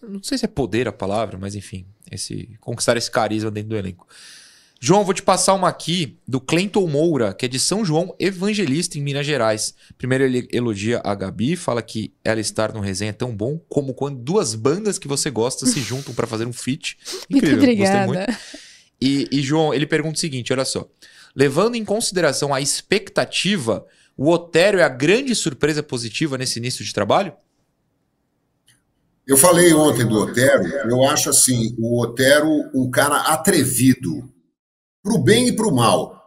[0.00, 3.76] Não sei se é poder a palavra, mas enfim, esse conquistar esse carisma dentro do
[3.76, 4.06] elenco.
[4.82, 8.96] João, vou te passar uma aqui do Clenton Moura, que é de São João Evangelista,
[8.96, 9.74] em Minas Gerais.
[9.98, 13.92] Primeiro ele elogia a Gabi, fala que ela estar no resenha é tão bom como
[13.92, 16.96] quando duas bandas que você gosta se juntam para fazer um feat.
[17.28, 18.06] Muito Incrível, gostei obrigada.
[18.06, 18.40] muito.
[19.02, 20.88] E, e, João, ele pergunta o seguinte: olha só.
[21.36, 23.86] Levando em consideração a expectativa,
[24.16, 27.34] o Otério é a grande surpresa positiva nesse início de trabalho?
[29.26, 34.28] Eu falei ontem do Otero, eu acho assim, o Otero um cara atrevido,
[35.02, 36.18] pro bem e pro mal.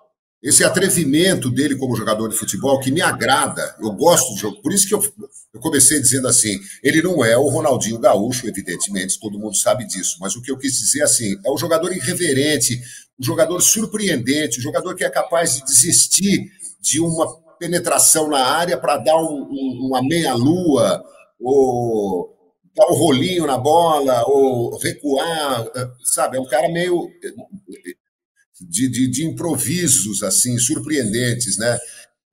[0.41, 4.73] Esse atrevimento dele como jogador de futebol que me agrada, eu gosto de jogo, por
[4.73, 5.01] isso que eu,
[5.53, 10.17] eu comecei dizendo assim, ele não é o Ronaldinho Gaúcho, evidentemente, todo mundo sabe disso,
[10.19, 12.81] mas o que eu quis dizer assim, é um jogador irreverente,
[13.19, 16.49] um jogador surpreendente, um jogador que é capaz de desistir
[16.81, 17.25] de uma
[17.57, 21.01] penetração na área para dar um- um- uma meia-lua,
[21.39, 22.32] ou
[22.75, 26.37] dar um rolinho na bola, ou recuar, eh, sabe?
[26.37, 27.07] É um cara meio
[28.59, 31.77] de, de, de improvisos, assim, surpreendentes, né?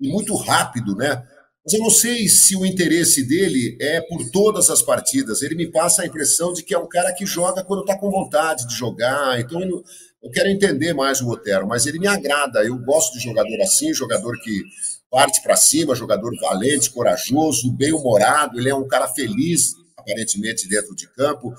[0.00, 1.22] E muito rápido, né?
[1.64, 5.42] Mas eu não sei se o interesse dele é por todas as partidas.
[5.42, 8.10] Ele me passa a impressão de que é um cara que joga quando está com
[8.10, 9.38] vontade de jogar.
[9.38, 9.84] Então, eu,
[10.22, 12.64] eu quero entender mais o Otero, mas ele me agrada.
[12.64, 14.62] Eu gosto de jogador assim, jogador que
[15.10, 18.58] parte para cima, jogador valente, corajoso, bem-humorado.
[18.58, 21.54] Ele é um cara feliz, aparentemente, dentro de campo.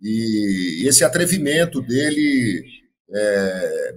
[0.00, 2.64] E esse atrevimento dele
[3.12, 3.94] é,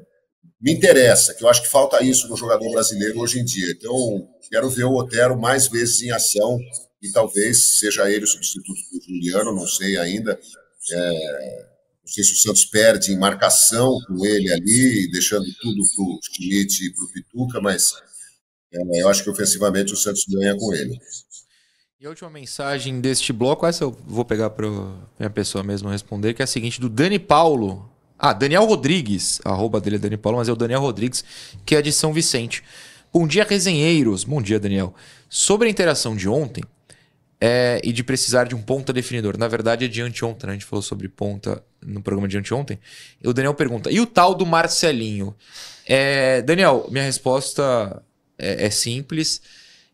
[0.60, 3.72] me interessa, que eu acho que falta isso no jogador brasileiro hoje em dia.
[3.72, 6.60] Então, quero ver o Otero mais vezes em ação
[7.02, 10.39] e talvez seja ele o substituto do Juliano, não sei ainda.
[10.91, 11.66] É,
[12.04, 16.20] não sei se o Santos perde em marcação com ele ali, deixando tudo para o
[16.22, 17.94] Schmidt e para o Pituca, mas
[18.74, 20.98] é, eu acho que ofensivamente o Santos ganha com ele.
[22.04, 24.68] E a última mensagem deste bloco, essa eu vou pegar para
[25.18, 27.89] minha pessoa mesmo responder, que é a seguinte, do Dani Paulo.
[28.20, 29.39] Ah, Daniel Rodrigues.
[29.45, 31.24] Arroba dele é Dani Paulo, mas é o Daniel Rodrigues,
[31.66, 32.62] que é de São Vicente.
[33.14, 34.26] Bom dia, resenheiros.
[34.26, 34.93] Bom dia, Daniel.
[35.30, 36.66] Sobre a interação de ontem
[37.39, 39.38] é, e de precisar de um ponta definidor.
[39.38, 40.51] Na verdade, é de anteontem, né?
[40.51, 42.80] A gente falou sobre ponta no programa de anteontem.
[43.24, 45.34] E o Daniel pergunta, e o tal do Marcelinho?
[45.88, 48.04] É, Daniel, minha resposta
[48.38, 49.41] é, é simples.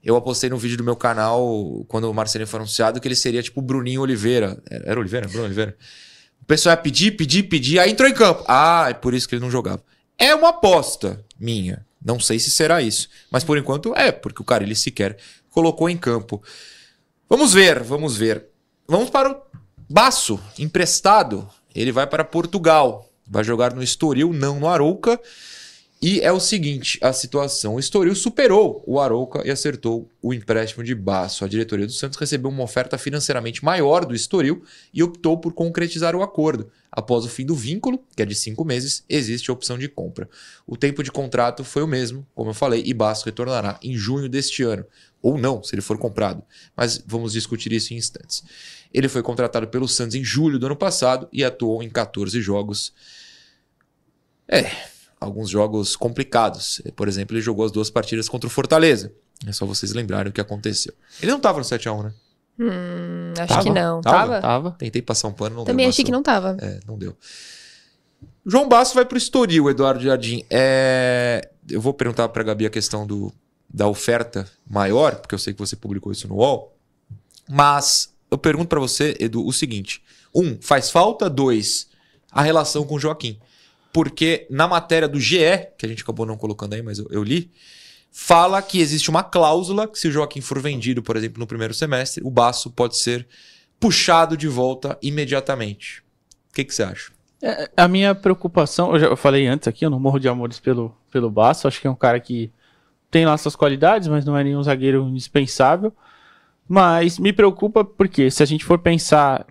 [0.04, 3.44] Eu apostei no vídeo do meu canal, quando o Marcelinho foi anunciado, que ele seria
[3.44, 4.62] tipo o Bruninho Oliveira.
[4.70, 5.28] Era Oliveira?
[5.28, 5.76] Bruno Oliveira?
[6.42, 8.44] O pessoal ia pedir, pedir, pedir, aí entrou em campo.
[8.48, 9.84] Ah, é por isso que ele não jogava.
[10.18, 11.86] É uma aposta minha.
[12.04, 13.10] Não sei se será isso.
[13.30, 15.18] Mas por enquanto é, porque o cara ele sequer
[15.50, 16.42] colocou em campo.
[17.30, 18.46] Vamos ver, vamos ver.
[18.88, 19.42] Vamos para o
[19.90, 21.50] Baço, emprestado.
[21.74, 23.10] Ele vai para Portugal.
[23.28, 25.20] Vai jogar no Estoril, não no Arouca.
[26.02, 27.76] E é o seguinte, a situação.
[27.76, 31.44] O Estoril superou o Arouca e acertou o empréstimo de Baço.
[31.44, 36.16] A diretoria do Santos recebeu uma oferta financeiramente maior do Estoril e optou por concretizar
[36.16, 36.72] o acordo.
[36.90, 40.30] Após o fim do vínculo, que é de cinco meses, existe a opção de compra.
[40.66, 44.30] O tempo de contrato foi o mesmo, como eu falei, e Baço retornará em junho
[44.30, 44.86] deste ano.
[45.22, 46.42] Ou não, se ele for comprado.
[46.78, 48.42] Mas vamos discutir isso em instantes.
[48.94, 52.94] Ele foi contratado pelo Santos em julho do ano passado e atuou em 14 jogos.
[54.48, 54.72] É,
[55.20, 56.82] alguns jogos complicados.
[56.96, 59.12] Por exemplo, ele jogou as duas partidas contra o Fortaleza.
[59.48, 60.94] É só vocês lembrarem o que aconteceu.
[61.22, 62.14] Ele não tava no 7x1, né?
[62.60, 63.64] Hum, acho Tava?
[63.64, 64.02] que não.
[64.02, 64.18] Tava?
[64.18, 64.42] Tava?
[64.42, 64.72] Tava.
[64.72, 65.90] Tentei passar um pano, não Também deu.
[65.90, 66.58] achei que não tava.
[66.60, 67.16] É, não deu.
[68.46, 70.44] João Basso vai pro Estoril, Eduardo Jardim.
[70.50, 73.32] É, Eu vou perguntar pra Gabi a questão do,
[73.70, 76.76] da oferta maior, porque eu sei que você publicou isso no UOL.
[77.48, 80.04] Mas eu pergunto pra você, Edu, o seguinte:
[80.36, 81.30] um, faz falta?
[81.30, 81.88] Dois,
[82.32, 83.40] a relação com o Joaquim.
[83.92, 87.24] Porque na matéria do GE, que a gente acabou não colocando aí, mas eu, eu
[87.24, 87.52] li,
[88.12, 91.74] fala que existe uma cláusula que se o Joaquim for vendido, por exemplo, no primeiro
[91.74, 93.28] semestre, o Baço pode ser
[93.80, 96.04] puxado de volta imediatamente.
[96.52, 97.12] O que, que você acha?
[97.42, 100.96] É, A minha preocupação, eu já falei antes aqui, eu não morro de amores pelo,
[101.10, 102.52] pelo Baço, acho que é um cara que
[103.10, 105.94] tem lá suas qualidades, mas não é nenhum zagueiro indispensável.
[106.68, 109.46] Mas me preocupa porque se a gente for pensar,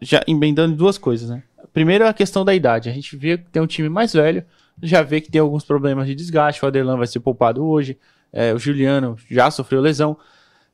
[0.00, 1.42] já emendando duas coisas, né?
[1.74, 2.88] Primeiro a questão da idade.
[2.88, 4.44] A gente vê que tem um time mais velho,
[4.80, 6.64] já vê que tem alguns problemas de desgaste.
[6.64, 7.98] O Aderlan vai ser poupado hoje,
[8.32, 10.16] é, o Juliano já sofreu lesão.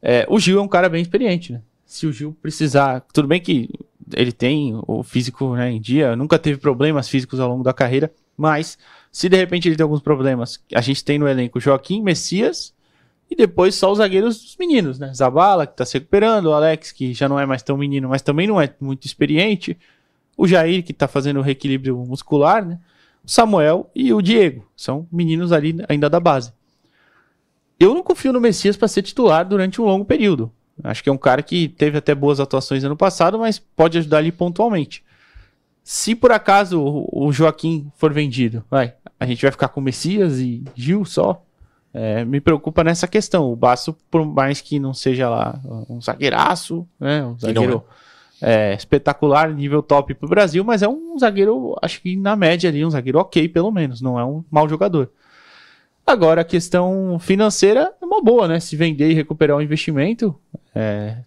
[0.03, 1.62] É, o Gil é um cara bem experiente, né?
[1.86, 3.70] Se o Gil precisar, tudo bem que
[4.14, 8.12] ele tem o físico né, em dia, nunca teve problemas físicos ao longo da carreira,
[8.36, 8.78] mas
[9.11, 12.74] se de repente ele tem alguns problemas, a gente tem no elenco Joaquim, Messias
[13.30, 15.12] e depois só os zagueiros dos meninos, né?
[15.14, 18.22] Zabala, que tá se recuperando, o Alex, que já não é mais tão menino, mas
[18.22, 19.78] também não é muito experiente,
[20.41, 22.78] o Jair, que tá fazendo o reequilíbrio muscular, né?
[23.22, 26.51] O Samuel e o Diego, são meninos ali ainda da base.
[27.78, 30.51] Eu não confio no Messias para ser titular durante um longo período.
[30.82, 34.16] Acho que é um cara que teve até boas atuações ano passado, mas pode ajudar
[34.16, 35.05] ali pontualmente.
[35.84, 40.38] Se por acaso o o Joaquim for vendido, vai, a gente vai ficar com Messias
[40.38, 41.45] e Gil só.
[41.93, 43.53] É, me preocupa nessa questão.
[43.53, 47.84] O Baço, por mais que não seja lá um zagueiraço, né, um não zagueiro
[48.41, 52.84] é, espetacular, nível top pro Brasil, mas é um zagueiro, acho que na média ali,
[52.84, 55.11] um zagueiro ok, pelo menos, não é um mau jogador.
[56.07, 58.59] Agora, a questão financeira é uma boa, né?
[58.59, 60.34] Se vender e recuperar o investimento,
[60.74, 61.18] é,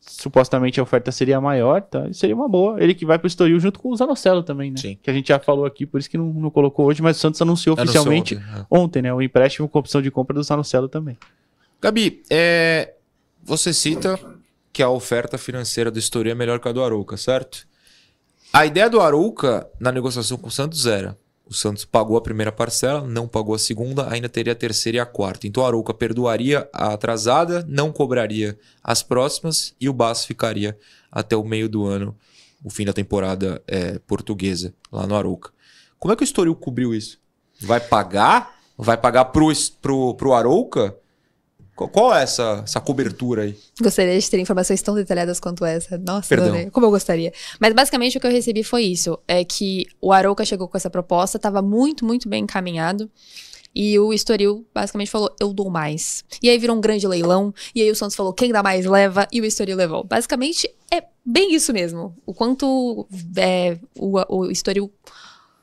[0.00, 2.12] supostamente a oferta seria maior, tá?
[2.12, 2.82] seria uma boa.
[2.82, 4.78] Ele que vai pro Estoril junto com o Zanocelo também, né?
[4.78, 4.98] Sim.
[5.00, 7.20] Que a gente já falou aqui, por isso que não, não colocou hoje, mas o
[7.20, 8.66] Santos anunciou Anunciou oficialmente ontem, é.
[8.68, 9.14] ontem, né?
[9.14, 11.16] O empréstimo com opção de compra do Zanocelo também.
[11.80, 12.94] Gabi, é,
[13.44, 14.18] você cita
[14.72, 17.66] que a oferta financeira do Estoril é melhor que a do Arouca, certo?
[18.52, 21.16] A ideia do Arouca na negociação com o Santos era:
[21.46, 25.00] o Santos pagou a primeira parcela, não pagou a segunda, ainda teria a terceira e
[25.00, 25.46] a quarta.
[25.46, 30.78] Então o Arouca perdoaria a atrasada, não cobraria as próximas e o Baço ficaria
[31.10, 32.16] até o meio do ano,
[32.64, 35.50] o fim da temporada é, portuguesa, lá no Arouca.
[35.98, 37.18] Como é que o Estoril cobriu isso?
[37.60, 38.58] Vai pagar?
[38.76, 40.96] Vai pagar pro, pro, pro Arouca?
[41.74, 43.56] Qual, é essa, essa cobertura aí?
[43.80, 45.96] Gostaria de ter informações tão detalhadas quanto essa.
[45.98, 46.70] Nossa, Perdão.
[46.70, 47.32] como eu gostaria.
[47.58, 50.90] Mas basicamente o que eu recebi foi isso: é que o Arouca chegou com essa
[50.90, 53.10] proposta, estava muito, muito bem encaminhado.
[53.74, 56.24] E o Estoril basicamente falou: eu dou mais.
[56.42, 57.54] E aí virou um grande leilão.
[57.74, 59.26] E aí o Santos falou: quem dá mais leva.
[59.32, 60.04] E o Estoril levou.
[60.04, 62.14] Basicamente é bem isso mesmo.
[62.26, 64.92] O quanto é, o, o Estoril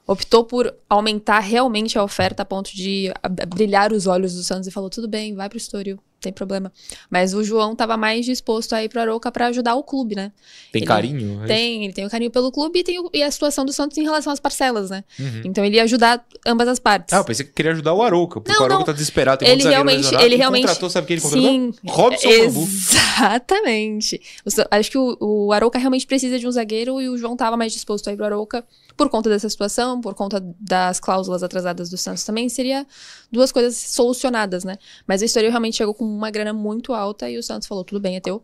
[0.09, 3.13] optou por aumentar realmente a oferta a ponto de
[3.47, 6.71] brilhar os olhos do Santos e falou: tudo bem, vai pro Estoril, tem problema.
[7.09, 10.31] Mas o João tava mais disposto a ir pro Arouca pra ajudar o clube, né?
[10.71, 11.43] Tem Ele carinho?
[11.43, 11.47] É?
[11.47, 13.97] Tem, ele tem o carinho pelo clube e tem o- e a situação do Santos
[13.97, 15.03] em relação às parcelas, né?
[15.19, 15.41] Uhum.
[15.45, 17.13] Então ele ia ajudar ambas as partes.
[17.13, 18.85] Ah, eu pensei que queria ajudar o Arouca, porque Não, o Arouca não.
[18.85, 19.39] tá desesperado.
[19.39, 20.61] Tem ele realmente, ele realmente.
[20.63, 21.49] contratou, sabe quem ele contratou?
[21.51, 24.21] Sim, Robson exatamente.
[24.45, 27.55] O acho que o, o Arouca realmente precisa de um zagueiro e o João tava
[27.57, 28.63] mais disposto a ir pro Arouca
[28.97, 32.49] por conta dessa situação, por conta das cláusulas atrasadas do Santos também.
[32.49, 32.85] Seria
[33.31, 34.77] duas coisas solucionadas, né?
[35.07, 37.99] Mas o Estoril realmente chegou com uma grana muito alta e o Santos falou: tudo
[37.99, 38.43] bem, é teu.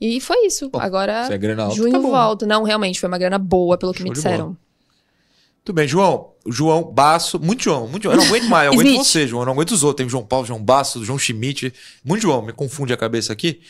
[0.00, 0.68] E foi isso.
[0.68, 2.10] Bom, Agora, é grana alta, junho tá bom.
[2.10, 2.46] volta.
[2.46, 4.56] Não, realmente, foi uma grana boa, pelo que Show me disseram.
[5.64, 6.32] Tudo bem, João.
[6.46, 7.40] João Basso.
[7.40, 8.14] Muito João, muito João.
[8.14, 9.42] Eu não aguento mais, eu aguento você, João.
[9.42, 10.04] Eu não aguento os outros.
[10.04, 11.72] Tem João Paulo, João Basso, João Schmidt.
[12.04, 13.60] Muito João, me confunde a cabeça aqui.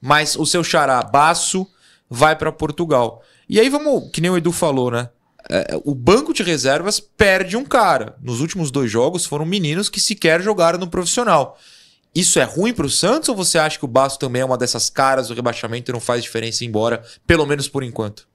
[0.00, 1.66] Mas o seu xará Basso
[2.08, 3.22] vai pra Portugal.
[3.48, 5.08] E aí vamos, que nem o Edu falou, né?
[5.48, 8.16] É, o banco de reservas perde um cara.
[8.20, 11.58] Nos últimos dois jogos foram meninos que sequer jogaram no profissional.
[12.14, 14.90] Isso é ruim pro Santos ou você acha que o Basso também é uma dessas
[14.90, 18.28] caras do rebaixamento e não faz diferença ir embora, pelo menos por enquanto?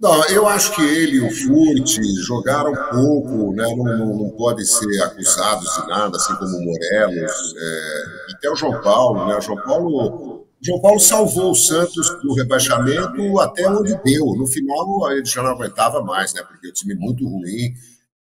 [0.00, 3.64] Não, eu acho que ele e o Furt jogaram pouco, né?
[3.64, 8.56] não, não, não podem ser acusados de nada, assim como o Morelos, é, até o
[8.56, 9.26] João Paulo.
[9.26, 9.36] Né?
[9.36, 14.26] O João Paulo, João Paulo salvou o Santos do rebaixamento até onde deu.
[14.36, 16.42] No final ele já não aguentava mais, né?
[16.42, 17.72] porque o time é muito ruim.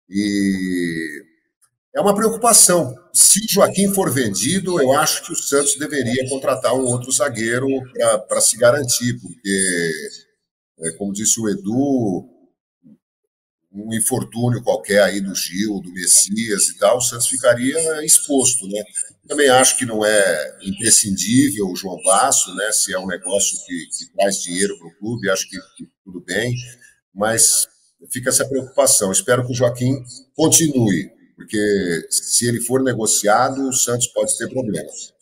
[0.09, 1.25] E
[1.95, 2.95] é uma preocupação.
[3.13, 7.67] Se Joaquim for vendido, eu acho que o Santos deveria contratar um outro zagueiro
[8.29, 9.91] para se garantir, porque
[10.83, 12.29] é, como disse o Edu,
[13.73, 18.83] um infortúnio qualquer aí do Gil, do Messias e tal, o Santos ficaria exposto, né?
[19.29, 22.73] Também acho que não é imprescindível o João Basso, né?
[22.73, 26.21] Se é um negócio que, que traz dinheiro para o clube, acho que, que, tudo
[26.21, 26.55] bem,
[27.15, 27.69] mas
[28.11, 29.13] fica essa preocupação.
[29.13, 30.03] Espero que o Joaquim
[30.35, 35.13] continue, porque se ele for negociado, o Santos pode ter problemas.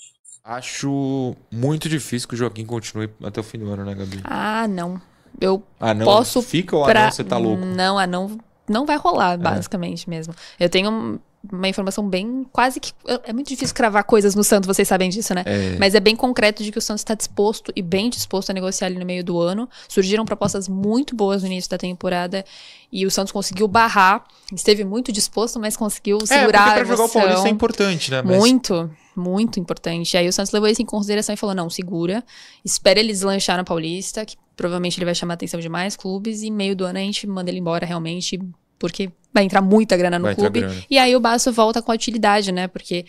[0.43, 4.21] Acho muito difícil que o Joaquim continue até o fim do ano, né, Gabi?
[4.25, 4.99] Ah, não.
[5.41, 6.05] Eu Ah, não?
[6.05, 6.43] posso.
[6.43, 7.01] Fica ou pra...
[7.01, 7.65] ah, não, você tá louco?
[7.65, 10.35] Não, ah, não, não vai rolar, basicamente mesmo.
[10.59, 11.19] Eu tenho um-
[11.53, 12.45] uma informação bem.
[12.53, 12.93] Quase que.
[13.25, 15.45] É muito difícil cravar coisas no Santos, vocês sabem disso, né?
[15.47, 15.77] É.
[15.79, 18.89] Mas é bem concreto de que o Santos está disposto e bem disposto a negociar
[18.89, 19.69] ali no meio do ano.
[19.89, 22.45] Surgiram propostas muito boas no início da temporada
[22.91, 24.25] e o Santos conseguiu barrar.
[24.53, 27.09] Esteve muito disposto, mas conseguiu É, segurar a pra jogar o.
[27.09, 28.21] Paulista é importante, né?
[28.21, 30.17] Mas Muito, muito importante.
[30.17, 32.25] Aí o Santos levou isso em consideração e falou: não, segura,
[32.65, 36.43] espera ele deslanchar no Paulista, que provavelmente ele vai chamar a atenção de mais clubes,
[36.43, 38.39] e meio do ano a gente manda ele embora realmente,
[38.79, 40.61] porque vai entrar muita grana no Vai clube.
[40.61, 40.75] grana.
[40.91, 42.67] E aí o Baço volta com a utilidade, né?
[42.67, 43.07] Porque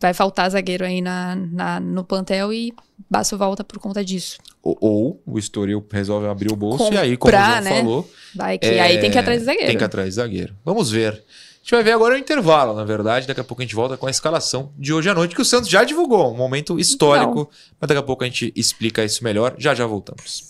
[0.00, 2.72] vai faltar zagueiro aí na, na- no plantel e
[3.08, 4.36] Baço volta por conta disso.
[4.62, 7.80] Ou, ou o Estoril resolve abrir o bolso e aí, como o Comprar, João né?
[7.80, 9.66] falou, Vai que é, aí tem que ir atrás de zagueiro.
[9.68, 10.54] Tem que ir atrás de zagueiro.
[10.64, 11.12] Vamos ver.
[11.14, 13.26] A gente vai ver agora o intervalo, na verdade.
[13.26, 15.44] Daqui a pouco a gente volta com a escalação de hoje à noite, que o
[15.44, 16.32] Santos já divulgou.
[16.32, 17.50] Um momento histórico.
[17.80, 19.54] Mas daqui a pouco a gente explica isso melhor.
[19.58, 20.42] Já já voltamos.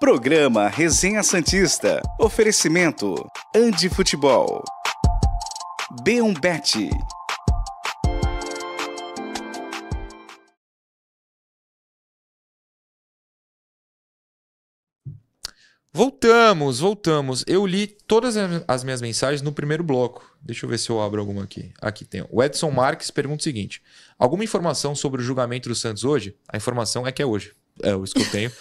[0.00, 2.00] Programa Resenha Santista.
[2.20, 3.16] Oferecimento:
[3.52, 4.62] Andi Futebol.
[6.04, 6.88] B1 Bet.
[15.92, 17.44] Voltamos, voltamos.
[17.48, 18.36] Eu li todas
[18.68, 20.32] as minhas mensagens no primeiro bloco.
[20.40, 21.72] Deixa eu ver se eu abro alguma aqui.
[21.82, 22.24] Aqui tem.
[22.30, 23.82] O Edson Marques pergunta o seguinte:
[24.16, 26.36] Alguma informação sobre o julgamento do Santos hoje?
[26.48, 27.52] A informação é que é hoje.
[27.82, 28.52] É isso que eu tenho.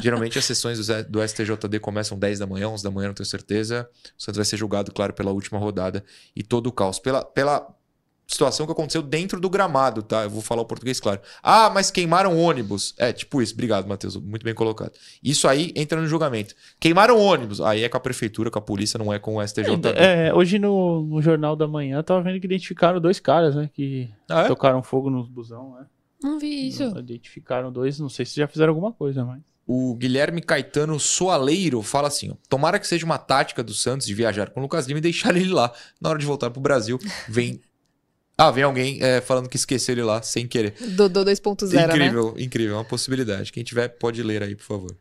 [0.00, 3.88] Geralmente as sessões do STJD começam 10 da manhã, 11 da manhã, não tenho certeza.
[4.18, 6.04] O Santos vai ser julgado, claro, pela última rodada
[6.34, 6.98] e todo o caos.
[6.98, 7.66] Pela, pela
[8.26, 10.22] situação que aconteceu dentro do gramado, tá?
[10.22, 11.20] Eu vou falar o português claro.
[11.42, 12.94] Ah, mas queimaram ônibus.
[12.96, 13.52] É, tipo isso.
[13.52, 14.16] Obrigado, Matheus.
[14.16, 14.92] Muito bem colocado.
[15.22, 16.54] Isso aí entra no julgamento.
[16.80, 17.60] Queimaram ônibus.
[17.60, 19.88] Aí é com a prefeitura, com a polícia, não é com o STJD.
[19.96, 23.68] É, hoje no, no Jornal da Manhã tava vendo que identificaram dois caras, né?
[23.74, 24.48] Que Ah, é?
[24.48, 25.86] tocaram fogo nos busão, né?
[26.22, 26.84] Não vi isso.
[26.98, 29.42] Identificaram dois, não sei se já fizeram alguma coisa, mas.
[29.66, 34.14] O Guilherme Caetano Soaleiro fala assim: ó, tomara que seja uma tática do Santos de
[34.14, 35.72] viajar com o Lucas Lima e deixar ele lá.
[36.00, 36.98] Na hora de voltar pro Brasil,
[37.28, 37.60] vem.
[38.34, 40.74] Ah, vem alguém é, falando que esqueceu ele lá sem querer.
[40.96, 41.84] Dodô 2.0, né?
[41.84, 42.74] incrível, incrível.
[42.74, 43.52] É uma possibilidade.
[43.52, 44.96] Quem tiver, pode ler aí, por favor.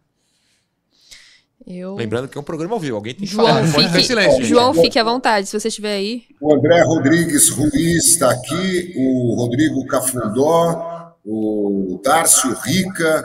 [1.65, 1.95] Eu...
[1.95, 2.97] Lembrando que é um programa ao vivo.
[2.97, 3.63] Alguém tem que João, falar.
[3.63, 4.37] Não pode fique, silêncio.
[4.37, 4.47] gente.
[4.47, 6.23] João, fique à vontade, se você estiver aí.
[6.39, 13.23] O André Rodrigues Ruiz está aqui, o Rodrigo Cafundó, o Tárcio Rica,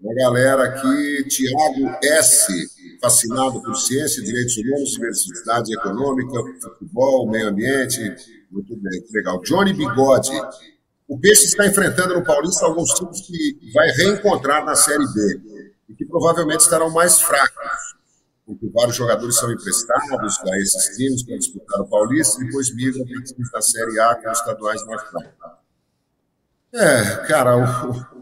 [0.00, 2.68] uma galera aqui, Tiago S.,
[3.00, 8.00] fascinado por ciência, direitos humanos, diversidade econômica, futebol, meio ambiente.
[8.50, 9.40] Muito bem, que legal.
[9.42, 10.30] Johnny Bigode.
[11.06, 15.40] O Peixe está enfrentando no Paulista alguns times que vai reencontrar na Série B
[15.90, 17.94] e que provavelmente estarão mais fracos
[18.46, 23.04] porque vários jogadores são emprestados a esses times para disputar o Paulista e depois migram
[23.06, 25.63] para times da Série A, que são estaduais mais fracos.
[26.74, 28.14] É, cara, o,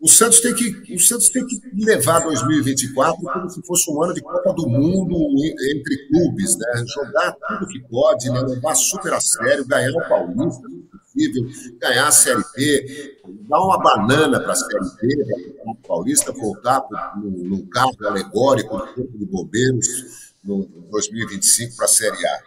[0.00, 4.14] o Santos tem que o Santos tem que levar 2024 como se fosse um ano
[4.14, 6.84] de Copa do Mundo en- entre clubes, né?
[6.86, 8.40] Jogar tudo que pode, né?
[8.40, 13.78] levar super a sério, ganhar o Paulista, se possível, ganhar a Série B, dar uma
[13.78, 16.82] banana para a Série B, o Paulista voltar
[17.22, 19.86] num carro alegórico do Corpo de Bombeiros
[20.42, 22.40] no 2025 para a Série A.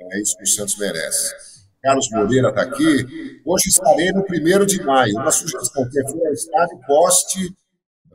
[0.00, 1.47] É isso que o Santos merece.
[1.82, 3.40] Carlos Moreira está aqui.
[3.44, 5.14] Hoje estarei no primeiro de maio.
[5.14, 7.56] Uma sugestão: quem for ao estádio, poste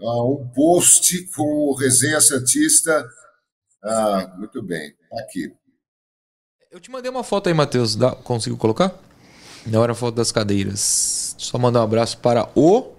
[0.01, 3.05] ah, um post com o Resenha Santista.
[3.83, 5.51] Ah, muito bem, está aqui.
[6.71, 7.95] Eu te mandei uma foto aí, Matheus.
[7.95, 8.93] Dá- Consigo colocar?
[9.65, 11.35] Não era a foto das cadeiras.
[11.37, 12.91] Só mandar um abraço para o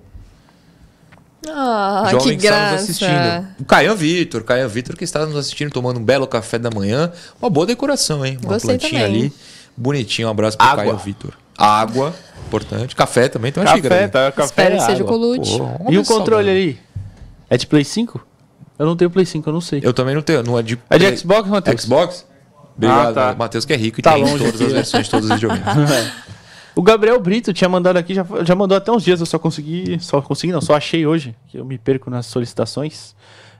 [1.46, 3.54] Ah, jovem que que está nos assistindo.
[3.60, 4.44] O Caian Vitor.
[4.44, 7.12] Caian Vitor que está nos assistindo, tomando um belo café da manhã.
[7.40, 8.38] Uma boa decoração, hein?
[8.42, 9.22] Uma Gostei plantinha também.
[9.24, 9.32] ali.
[9.76, 10.28] Bonitinho.
[10.28, 10.84] Um abraço para o Água.
[10.84, 11.32] Caian Vitor.
[11.56, 12.14] Água,
[12.46, 12.96] importante.
[12.96, 14.12] Café também, então achei Café, grande.
[14.12, 14.32] tá?
[14.32, 15.06] Café Espero e que seja água.
[15.06, 15.50] colute.
[15.60, 16.78] Uma E o vez controle ali?
[17.48, 18.20] É de Play 5?
[18.78, 19.80] Eu não tenho Play 5, eu não sei.
[19.82, 20.42] Eu também não tenho.
[20.42, 21.82] Não é de, É de Xbox, Matheus?
[21.82, 22.26] Xbox?
[22.76, 23.34] Obrigado, Ah, tá.
[23.38, 24.74] Matheus, que é rico e Tá tem longe todas aqui, as né?
[24.78, 25.64] versões, todos os videogames.
[26.76, 29.96] O Gabriel Brito tinha mandado aqui, já, já mandou até uns dias, eu só consegui.
[30.00, 33.14] Só consegui, não, só achei hoje, que eu me perco nas solicitações.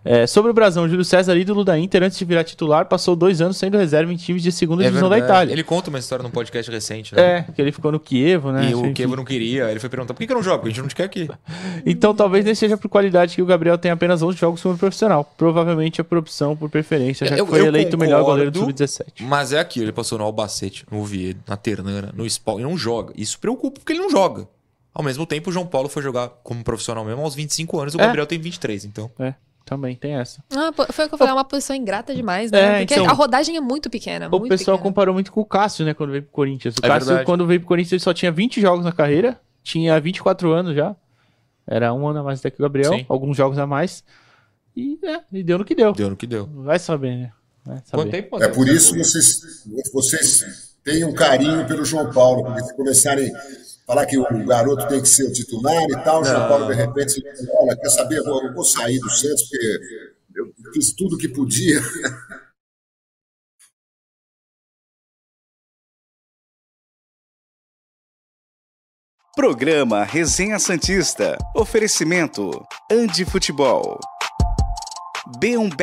[0.04, 3.40] É, sobre o Brasão, Júlio César, ídolo da Inter, antes de virar titular, passou dois
[3.40, 5.32] anos sendo reserva em times de segunda É divisão da verdade.
[5.34, 5.52] Itália.
[5.54, 7.38] Ele conta uma história num podcast recente, né?
[7.38, 8.68] É, que ele ficou no Kievo, né?
[8.70, 8.92] E o.
[8.92, 9.70] Kevo não queria.
[9.70, 10.58] Ele foi perguntar por que, que eu não jogo?
[10.58, 11.28] Porque a gente não te quer aqui.
[11.86, 15.24] Então talvez nem seja por qualidade que o Gabriel tem apenas 11 jogos como profissional.
[15.36, 18.50] Provavelmente é por opção, por preferência, já Eu- que foi eu eleito o melhor goleiro
[18.50, 18.86] do concordo.
[18.86, 19.22] Sub-17.
[19.22, 22.76] Mas é aquilo, ele passou no Albacete, no Oviedo, na Ternana, no Spawn, e não
[22.76, 23.12] joga.
[23.16, 24.46] Isso preocupa porque ele não joga.
[24.94, 28.00] Ao mesmo tempo, o João Paulo foi jogar como profissional mesmo aos 25 anos, o
[28.00, 28.04] É.
[28.06, 29.10] Gabriel tem 23, então.
[29.18, 29.34] É,
[29.64, 30.42] também tem essa.
[30.50, 32.58] Ah, foi o que eu falei, é uma posição ingrata demais, né?
[32.60, 34.26] É, Porque então- a rodagem é muito pequena.
[34.28, 34.90] O muito pessoal pequena.
[34.90, 36.74] comparou muito com o Cássio, né, quando veio pro Corinthians.
[36.74, 37.26] O É Cássio, verdade.
[37.26, 40.94] quando veio pro Corinthians, ele só tinha 20 jogos na carreira, tinha 24 anos já.
[41.66, 43.06] Era um ano a mais até que o Gabriel, Sim.
[43.08, 44.04] alguns jogos a mais.
[44.76, 45.92] E, é, e deu no que deu.
[45.92, 46.46] Deu no que deu.
[46.46, 47.32] Vai saber, né?
[47.64, 48.10] Vai saber.
[48.10, 48.42] Tempo?
[48.42, 53.32] É por isso que vocês, vocês têm um carinho pelo João Paulo, porque se começarem
[53.86, 56.74] falar que o garoto tem que ser o titular e tal, o João Paulo de
[56.74, 57.22] repente,
[57.60, 59.80] olha, quer saber, eu vou, eu vou sair do Santos porque
[60.36, 61.80] eu fiz tudo que podia.
[69.36, 71.36] Programa Resenha Santista.
[71.56, 72.52] Oferecimento:
[72.90, 73.98] Andi Futebol.
[75.40, 75.74] B1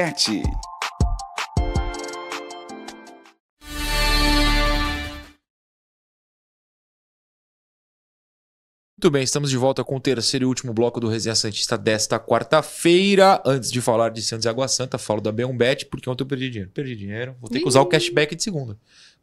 [9.02, 12.20] Muito bem, estamos de volta com o terceiro e último bloco do Resenha Santista desta
[12.20, 13.42] quarta-feira.
[13.44, 16.28] Antes de falar de Santos e Água Santa, falo da B1 Bet, porque ontem eu
[16.28, 16.72] perdi dinheiro.
[16.72, 18.78] Perdi dinheiro, vou ter que usar o cashback de segunda.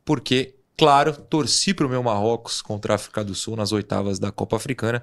[0.04, 4.56] Porque, claro, torci pro meu Marrocos contra a África do Sul nas oitavas da Copa
[4.56, 5.00] Africana.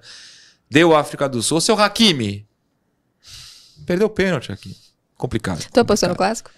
[0.70, 1.60] Deu a África do Sul.
[1.60, 2.46] Ô, seu Hakimi!
[3.86, 4.76] Perdeu o pênalti aqui.
[5.16, 5.66] Complicado.
[5.72, 6.52] Tu apostou no clássico?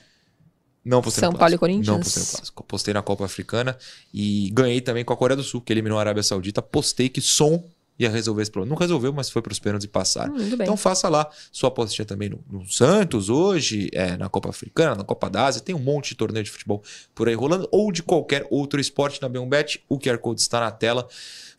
[0.84, 1.58] Não postei São no Paulo e.
[1.60, 1.88] Corinthians?
[1.88, 2.64] Não postei no clássico.
[2.64, 3.78] Postei na Copa Africana
[4.12, 6.64] e ganhei também com a Coreia do Sul, que eliminou a Arábia Saudita.
[6.64, 7.64] Postei que som
[8.00, 8.74] ia resolver esse problema.
[8.74, 10.34] Não resolveu, mas foi para os pênaltis e passaram.
[10.34, 10.66] Hum, muito bem.
[10.66, 15.04] Então faça lá sua apostinha também no, no Santos hoje, é, na Copa Africana, na
[15.04, 15.62] Copa da Ásia.
[15.62, 16.84] Tem um monte de torneio de futebol
[17.16, 19.82] por aí rolando, ou de qualquer outro esporte na B1Bet.
[19.90, 21.08] O QR Code está na tela.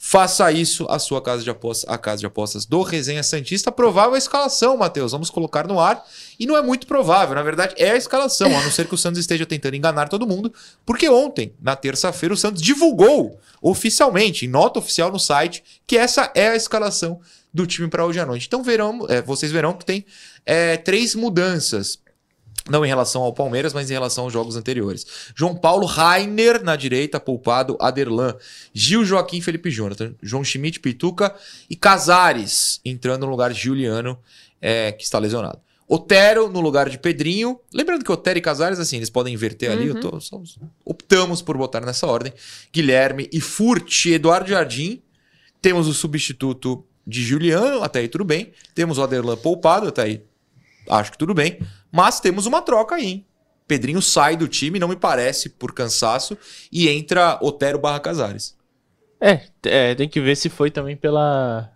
[0.01, 3.73] Faça isso, a sua casa de apostas, a casa de apostas do Resenha Santista.
[3.73, 5.11] Provável escalação, Matheus.
[5.11, 6.07] Vamos colocar no ar.
[6.39, 8.99] E não é muito provável, na verdade, é a escalação, a não ser que o
[8.99, 10.55] Santos esteja tentando enganar todo mundo,
[10.87, 16.31] porque ontem, na terça-feira, o Santos divulgou oficialmente, em nota oficial no site, que essa
[16.33, 17.21] é a escalação
[17.53, 18.47] do time para hoje à noite.
[18.47, 20.07] Então verão, é, vocês verão que tem
[20.47, 21.99] é, três mudanças.
[22.69, 25.07] Não em relação ao Palmeiras, mas em relação aos jogos anteriores.
[25.35, 28.35] João Paulo Rainer na direita, poupado, Aderlan,
[28.75, 31.35] Gil Joaquim Felipe Jonathan, João Schmidt, Pituca
[31.69, 34.19] e Casares entrando no lugar de Juliano,
[34.61, 35.59] é, que está lesionado.
[35.91, 37.59] Otero no lugar de Pedrinho.
[37.73, 39.89] Lembrando que Otero e Casares, assim, eles podem inverter ali.
[39.89, 40.41] eu tô- só-
[40.85, 42.33] optamos por botar nessa ordem.
[42.73, 45.01] Guilherme e Furt, Eduardo Jardim.
[45.63, 48.53] Temos o substituto de Juliano, até aí tudo bem.
[48.75, 50.23] Temos o Aderlan poupado, até aí
[50.91, 51.59] acho que tudo bem.
[51.91, 53.27] Mas temos uma troca aí, hein?
[53.67, 56.37] Pedrinho sai do time, não me parece, por cansaço,
[56.73, 58.57] e entra Otero barra Casares.
[59.21, 61.71] É, é, tem que ver se foi também pela,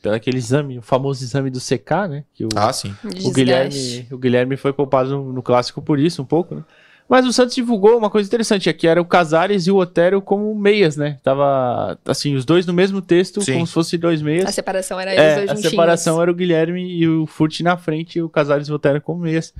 [0.00, 2.24] pela aquele exame, o famoso exame do CK, né?
[2.34, 2.94] Que o, Ah, sim.
[3.02, 3.32] o, Desgaste.
[3.32, 6.64] Guilherme, o Guilherme foi poupado no, no clássico por isso, um pouco, né?
[7.08, 10.54] Mas o Santos divulgou uma coisa interessante aqui, era o Casares e o Otero como
[10.54, 11.18] meias, né?
[11.22, 13.54] Tava, assim, os dois no mesmo texto, Sim.
[13.54, 14.46] como se fossem dois meias.
[14.46, 17.76] A separação era eles É, dois a separação era o Guilherme e o Furt na
[17.76, 19.52] frente e o Casares e o Otero como meias.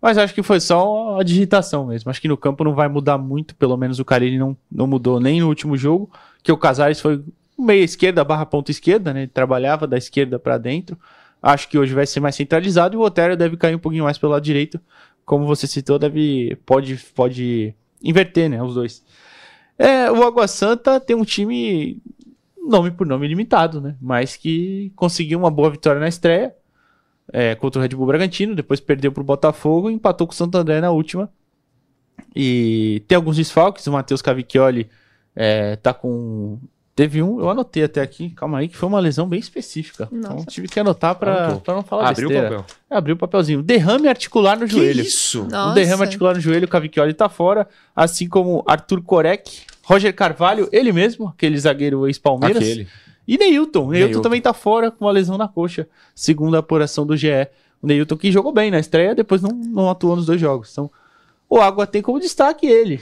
[0.00, 2.10] Mas acho que foi só a digitação mesmo.
[2.10, 5.20] Acho que no campo não vai mudar muito, pelo menos o Carilli não, não mudou
[5.20, 6.10] nem no último jogo,
[6.42, 7.22] que o Casares foi
[7.58, 9.20] meia esquerda barra ponta esquerda, né?
[9.20, 10.98] Ele trabalhava da esquerda para dentro.
[11.42, 14.18] Acho que hoje vai ser mais centralizado e o Otero deve cair um pouquinho mais
[14.18, 14.80] pelo lado direito.
[15.30, 17.72] Como você citou, deve pode pode
[18.02, 19.04] inverter, né, os dois.
[19.78, 22.02] É, o Água Santa tem um time
[22.66, 23.94] nome por nome limitado, né?
[24.00, 26.52] Mas que conseguiu uma boa vitória na estreia
[27.32, 30.58] é, contra o Red Bull Bragantino, depois perdeu pro Botafogo e empatou com o Santo
[30.58, 31.30] André na última.
[32.34, 34.90] E tem alguns desfalques, o Matheus Cavicchioli
[35.36, 36.58] é, tá com.
[37.00, 40.06] Teve um, eu anotei até aqui, calma aí, que foi uma lesão bem específica.
[40.12, 40.44] Então Nossa.
[40.50, 42.56] tive que anotar pra não falar Abriu o besteira.
[42.58, 42.76] papel.
[42.90, 43.62] Abriu o papelzinho.
[43.62, 45.00] Derrame articular no Que joelho.
[45.00, 45.44] isso?
[45.50, 45.70] Nossa.
[45.70, 50.68] Um derrame articular no joelho, o Cavicchioli tá fora, assim como Arthur Korek, Roger Carvalho,
[50.70, 52.58] ele mesmo, aquele zagueiro ex-Palmeiras.
[52.62, 52.86] Aquele.
[53.26, 53.88] E Neilton.
[53.88, 54.20] Neilton Neilton.
[54.20, 57.28] também tá fora com uma lesão na coxa, segundo a apuração do GE.
[57.80, 60.68] O Neilton que jogou bem na estreia, depois não, não atuou nos dois jogos.
[60.70, 60.90] Então,
[61.48, 63.00] o Água tem como destaque ele,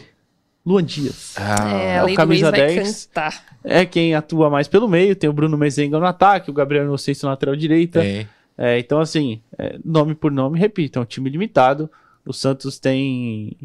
[0.68, 1.34] Luan Dias.
[1.36, 3.06] Ah, É, é a o camisa Luiz vai 10.
[3.06, 3.58] cantar.
[3.64, 7.24] É quem atua mais pelo meio, tem o Bruno Mezenga no ataque, o Gabriel Inocêncio
[7.24, 8.00] na lateral direita.
[8.00, 8.28] tem.
[8.56, 11.88] É, então, assim, é, nome por nome, repito, é um time limitado.
[12.26, 13.56] O Santos tem,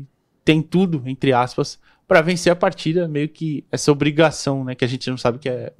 [0.45, 4.75] tem tudo, entre aspas, para vencer a partida, meio que essa obrigação, né?
[4.75, 5.73] Que a gente não sabe que é.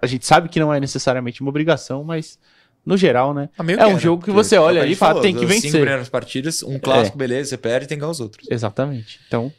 [0.00, 2.38] A gente sabe que não é necessariamente uma obrigação, mas
[2.86, 3.48] no geral, né?
[3.58, 3.98] Ah, É um né?
[3.98, 5.62] jogo que você é olha ali e fala, tem que vencer.
[5.72, 8.46] Cinco primeiras partidas, um clássico, beleza, você perde e tem que ganhar os outros.
[8.48, 9.18] Exatamente.
[9.26, 9.52] Então,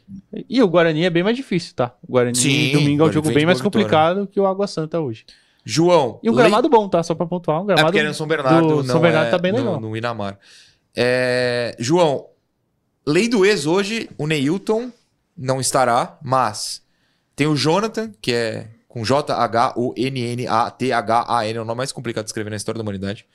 [0.48, 1.94] e o Guarani é bem mais difícil, tá?
[2.02, 5.26] O Guarani Sim, domingo é um jogo bem mais complicado que o Água Santa hoje.
[5.64, 6.18] João.
[6.22, 7.02] E um gramado bom, tá?
[7.02, 9.28] Só pra pontuar, um É gramado porque era no São Bernardo, do não São Bernardo
[9.28, 9.80] é tá bem no- legal.
[9.80, 10.38] No, Inamar.
[10.96, 12.26] É, João,
[13.06, 14.90] lei do ex hoje, o Neilton
[15.36, 16.82] não estará, mas
[17.36, 22.56] tem o Jonathan, que é com J-H-O-N-N-A-T-H-A-N, é o nome mais complicado de escrever na
[22.56, 23.26] história da humanidade.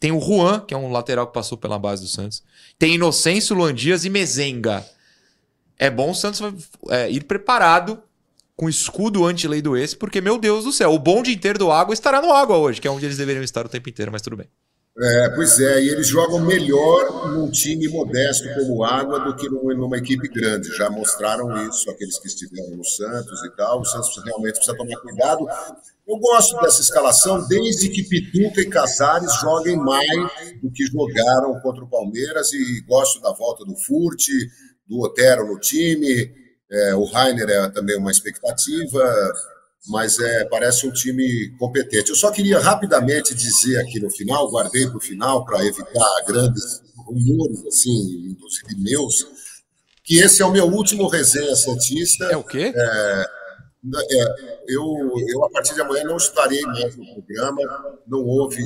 [0.00, 2.42] Tem o Juan, que é um lateral que passou pela base do Santos.
[2.78, 4.84] Tem Inocêncio, Luan Dias e Mezenga.
[5.78, 6.40] É bom o Santos
[6.88, 8.02] é, ir preparado
[8.56, 11.92] com escudo anti-lei do ex, porque, meu Deus do céu, o bonde inteiro do Água
[11.92, 14.36] estará no Água hoje, que é onde eles deveriam estar o tempo inteiro, mas tudo
[14.36, 14.48] bem.
[14.94, 19.74] É, pois é, e eles jogam melhor num time modesto como Água do que num-
[19.74, 20.68] numa equipe grande.
[20.76, 23.80] Já mostraram isso, aqueles que estiveram no Santos e tal.
[23.80, 25.46] O Santos realmente precisa tomar cuidado.
[26.06, 30.06] Eu gosto dessa escalação desde que Pituca e Casares joguem mais
[30.62, 34.20] do que jogaram contra o Palmeiras e gosto da volta do Furt,
[34.86, 36.30] do Otero no time.
[36.70, 39.32] É, o Rainer é também uma expectativa
[39.88, 42.10] mas é, parece um time competente.
[42.10, 46.82] Eu só queria rapidamente dizer aqui no final, guardei para o final para evitar grandes
[46.96, 49.26] rumores, assim, inclusive meus,
[50.04, 52.24] que esse é o meu último resenha Santista.
[52.26, 52.72] É o quê?
[52.74, 53.24] É,
[54.68, 54.84] eu,
[55.28, 57.60] eu, a partir de amanhã, não estarei mais no programa,
[58.06, 58.62] não houve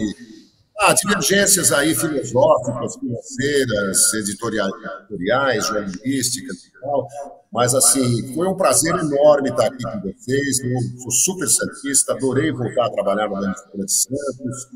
[0.78, 7.08] ah, divergências aí filosóficas, financeiras, editoriais, jornalísticas e tal,
[7.52, 12.52] mas assim, foi um prazer enorme estar aqui com vocês, eu sou super santista, adorei
[12.52, 14.68] voltar a trabalhar na Manifestação de Santos,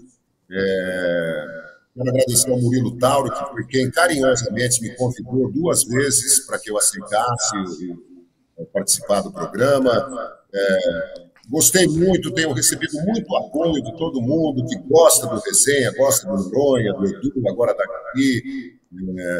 [0.50, 1.46] é,
[1.94, 6.70] quero agradecer ao Murilo Tauro, que foi quem carinhosamente me convidou duas vezes para que
[6.70, 7.54] eu aceitasse
[8.72, 9.90] participar do programa,
[10.52, 16.28] é, Gostei muito, tenho recebido muito apoio de todo mundo que gosta do resenha, gosta
[16.28, 18.78] do Noronha, do Edu, agora da Gabi.
[19.18, 19.38] É,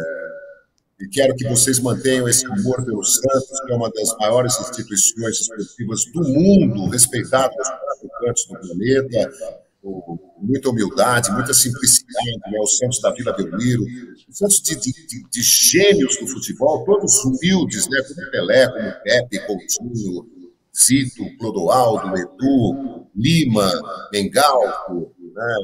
[1.03, 5.41] e quero que vocês mantenham esse amor pelo Santos, que é uma das maiores instituições
[5.41, 9.33] esportivas do mundo, respeitada nos quatro cantos do planeta,
[9.81, 12.59] com muita humildade, muita simplicidade, né?
[12.61, 13.85] o Santos da Vila Belmiro,
[14.29, 18.03] o Santos de, de, de, do futebol, todos humildes, né?
[18.03, 20.40] como Pelé, como Pepe, Coutinho,
[20.77, 23.71] Zito, Clodoaldo, Edu, Lima,
[24.13, 25.55] Mengalco, né?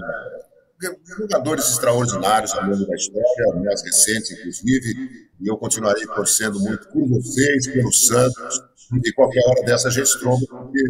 [1.18, 4.94] jogadores extraordinários ao longo da história, mais recente, inclusive,
[5.40, 8.60] e eu continuarei torcendo muito por vocês, pelo Santos,
[9.04, 10.80] e qualquer hora dessa a gente tromba, porque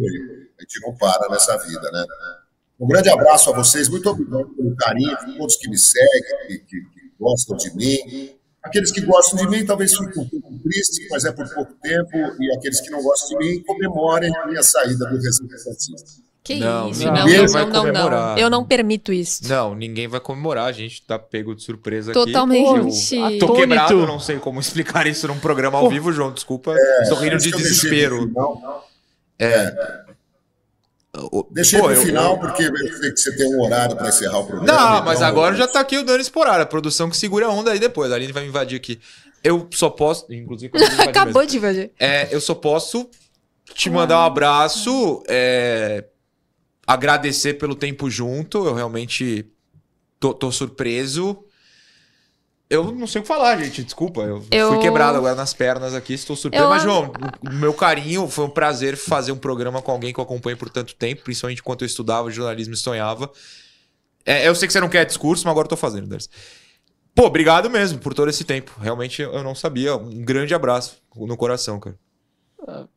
[0.59, 2.05] a gente não para nessa vida, né?
[2.79, 6.59] Um grande abraço a vocês, muito obrigado pelo carinho, de todos que me seguem, que,
[6.59, 8.36] que, que gostam de mim,
[8.67, 12.17] Aqueles que gostam de mim talvez fiquem um pouco tristes, mas é por pouco tempo,
[12.39, 16.27] e aqueles que não gostam de mim comemorem a minha saída do Santista.
[16.43, 18.35] Que Não, isso, ninguém não, não, vai não, não, comemorar.
[18.35, 18.37] não.
[18.37, 19.41] Eu não permito isso.
[19.49, 23.19] Não, ninguém vai comemorar, a gente tá pego de surpresa Totalmente.
[23.19, 23.35] aqui.
[23.35, 26.73] Eu tô quebrado, eu não sei como explicar isso num programa ao vivo, João, desculpa.
[27.01, 28.31] Estou rindo de Isso que eu
[31.51, 31.93] deixei desespero.
[31.95, 32.37] pro final.
[32.39, 34.67] Pô, eu- final, porque você tem um horário para encerrar o programa.
[34.71, 37.49] Não, então- mas agora já tá aqui o Dani Esporar, a produção que segura a
[37.49, 38.11] onda aí depois.
[38.11, 38.99] A Aline vai me invadir aqui.
[39.43, 40.25] Eu só posso.
[40.33, 41.51] Inclusive, quando eu invadir Acabou mesmo.
[41.51, 41.91] de invadir.
[41.99, 43.09] É, eu só posso
[43.73, 46.05] te mandar um abraço, é,
[46.85, 48.65] agradecer pelo tempo junto.
[48.65, 49.45] Eu realmente
[50.19, 51.43] tô, tô surpreso.
[52.69, 53.83] Eu não sei o que falar, gente.
[53.83, 54.21] Desculpa.
[54.21, 56.13] Eu, Eu- fui quebrado agora nas pernas aqui.
[56.13, 56.65] Estou surpreso.
[56.65, 57.11] Eu- Mas, João,
[57.49, 60.69] o meu carinho foi um prazer fazer um programa com alguém que eu acompanho por
[60.69, 63.31] tanto tempo, principalmente enquanto eu estudava jornalismo e sonhava.
[64.25, 66.27] É, eu sei que você não quer discurso, mas agora eu tô fazendo, Darcy.
[67.15, 68.71] Pô, obrigado mesmo por todo esse tempo.
[68.81, 69.95] Realmente eu não sabia.
[69.95, 71.95] Um grande abraço no coração, cara.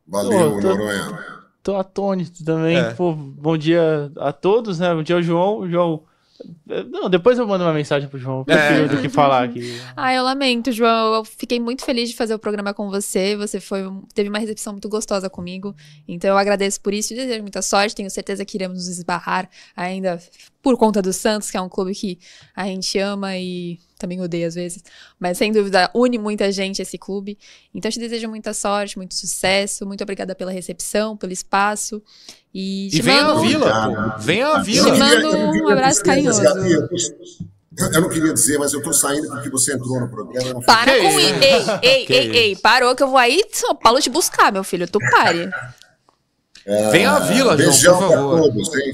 [0.06, 1.18] Valeu, Pô, tô- Noronha.
[1.62, 2.76] Tô atônito também.
[2.78, 2.90] É.
[2.94, 4.92] Pô, bom dia a todos, né?
[4.94, 5.70] Bom dia ao João.
[5.70, 6.02] João.
[6.90, 8.44] Não, depois eu mando uma mensagem pro João.
[8.46, 8.66] Eu É.
[8.68, 9.80] prefiro do que falar aqui.
[9.96, 11.14] Ah, eu lamento, João.
[11.14, 13.36] Eu fiquei muito feliz de fazer o programa com você.
[13.36, 13.82] Você foi,
[14.14, 15.74] teve uma recepção muito gostosa comigo.
[16.06, 17.94] Então eu agradeço por isso e desejo muita sorte.
[17.94, 20.20] Tenho certeza que iremos nos esbarrar ainda
[20.62, 22.18] por conta do Santos, que é um clube que
[22.54, 24.82] a gente ama e também odeia às vezes.
[25.18, 27.38] Mas sem dúvida une muita gente esse clube.
[27.74, 29.86] Então eu te desejo muita sorte, muito sucesso.
[29.86, 32.02] Muito obrigada pela recepção, pelo espaço.
[32.52, 33.38] E te E vem mando...
[33.38, 34.18] à vila, pô.
[34.22, 34.92] Vem à vila.
[34.92, 36.42] Te mando um abraço carinhoso.
[36.42, 40.60] Eu tô- não queria dizer, mas eu estou saindo porque você entrou no programa.
[40.62, 41.30] Para com isso?
[41.40, 42.56] Ei, ei, ei, ei.
[42.56, 44.86] Parou que eu vou aí São Paulo te buscar, meu filho.
[44.90, 45.48] Tu pare.
[46.90, 48.40] Vem à vila, João, por favor.
[48.42, 48.92] todos, hein?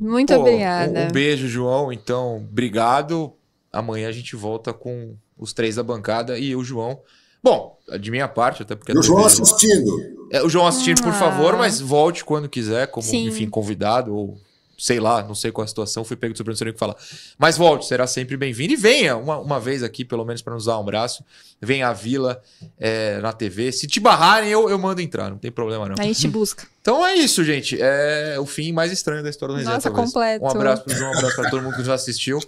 [0.00, 1.00] Muito Pô, obrigada.
[1.00, 1.92] Um, um beijo, João.
[1.92, 3.32] Então, obrigado.
[3.72, 7.00] Amanhã a gente volta com os três da bancada e o João.
[7.42, 8.92] Bom, de minha parte, até porque.
[8.92, 9.90] E o João TV assistindo.
[10.30, 11.18] É, o João assistindo, por Ah.
[11.18, 13.26] favor, mas volte quando quiser, como, Sim.
[13.26, 14.38] enfim, convidado ou
[14.82, 16.74] sei lá, não sei qual a situação, fui pego de surpresa, não sei nem o
[16.74, 16.96] que falar.
[17.38, 18.72] Mas volte, será sempre bem-vindo.
[18.72, 21.24] E venha uma, uma vez aqui, pelo menos, para nos dar um abraço.
[21.60, 22.42] Venha à vila
[22.80, 23.70] é, na TV.
[23.70, 25.94] Se te barrarem, eu, eu mando entrar, não tem problema não.
[25.96, 26.66] A gente busca.
[26.80, 27.78] Então é isso, gente.
[27.80, 30.12] É o fim mais estranho da história do Resenha, Nossa, talvez.
[30.12, 30.44] completo.
[30.44, 32.40] Um abraço João, um abraço para todo mundo que nos assistiu.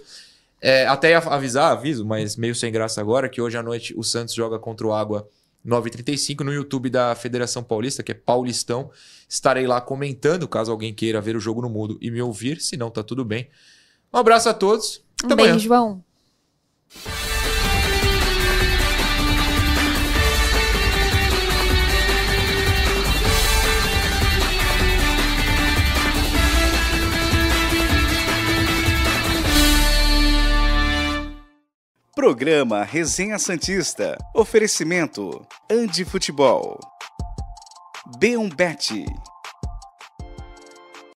[0.61, 4.35] É, até avisar, aviso, mas meio sem graça agora, que hoje à noite o Santos
[4.35, 5.25] joga contra o Água
[5.65, 8.91] 9h35 no YouTube da Federação Paulista, que é Paulistão.
[9.27, 12.77] Estarei lá comentando, caso alguém queira ver o jogo no mudo e me ouvir, se
[12.77, 13.49] não, tá tudo bem.
[14.13, 15.03] Um abraço a todos.
[15.23, 15.59] Um Até beijo, amanhã.
[15.59, 16.03] João.
[32.15, 34.17] Programa Resenha Santista.
[34.33, 36.79] Oferecimento Andi Futebol.
[38.17, 39.03] B1Bet.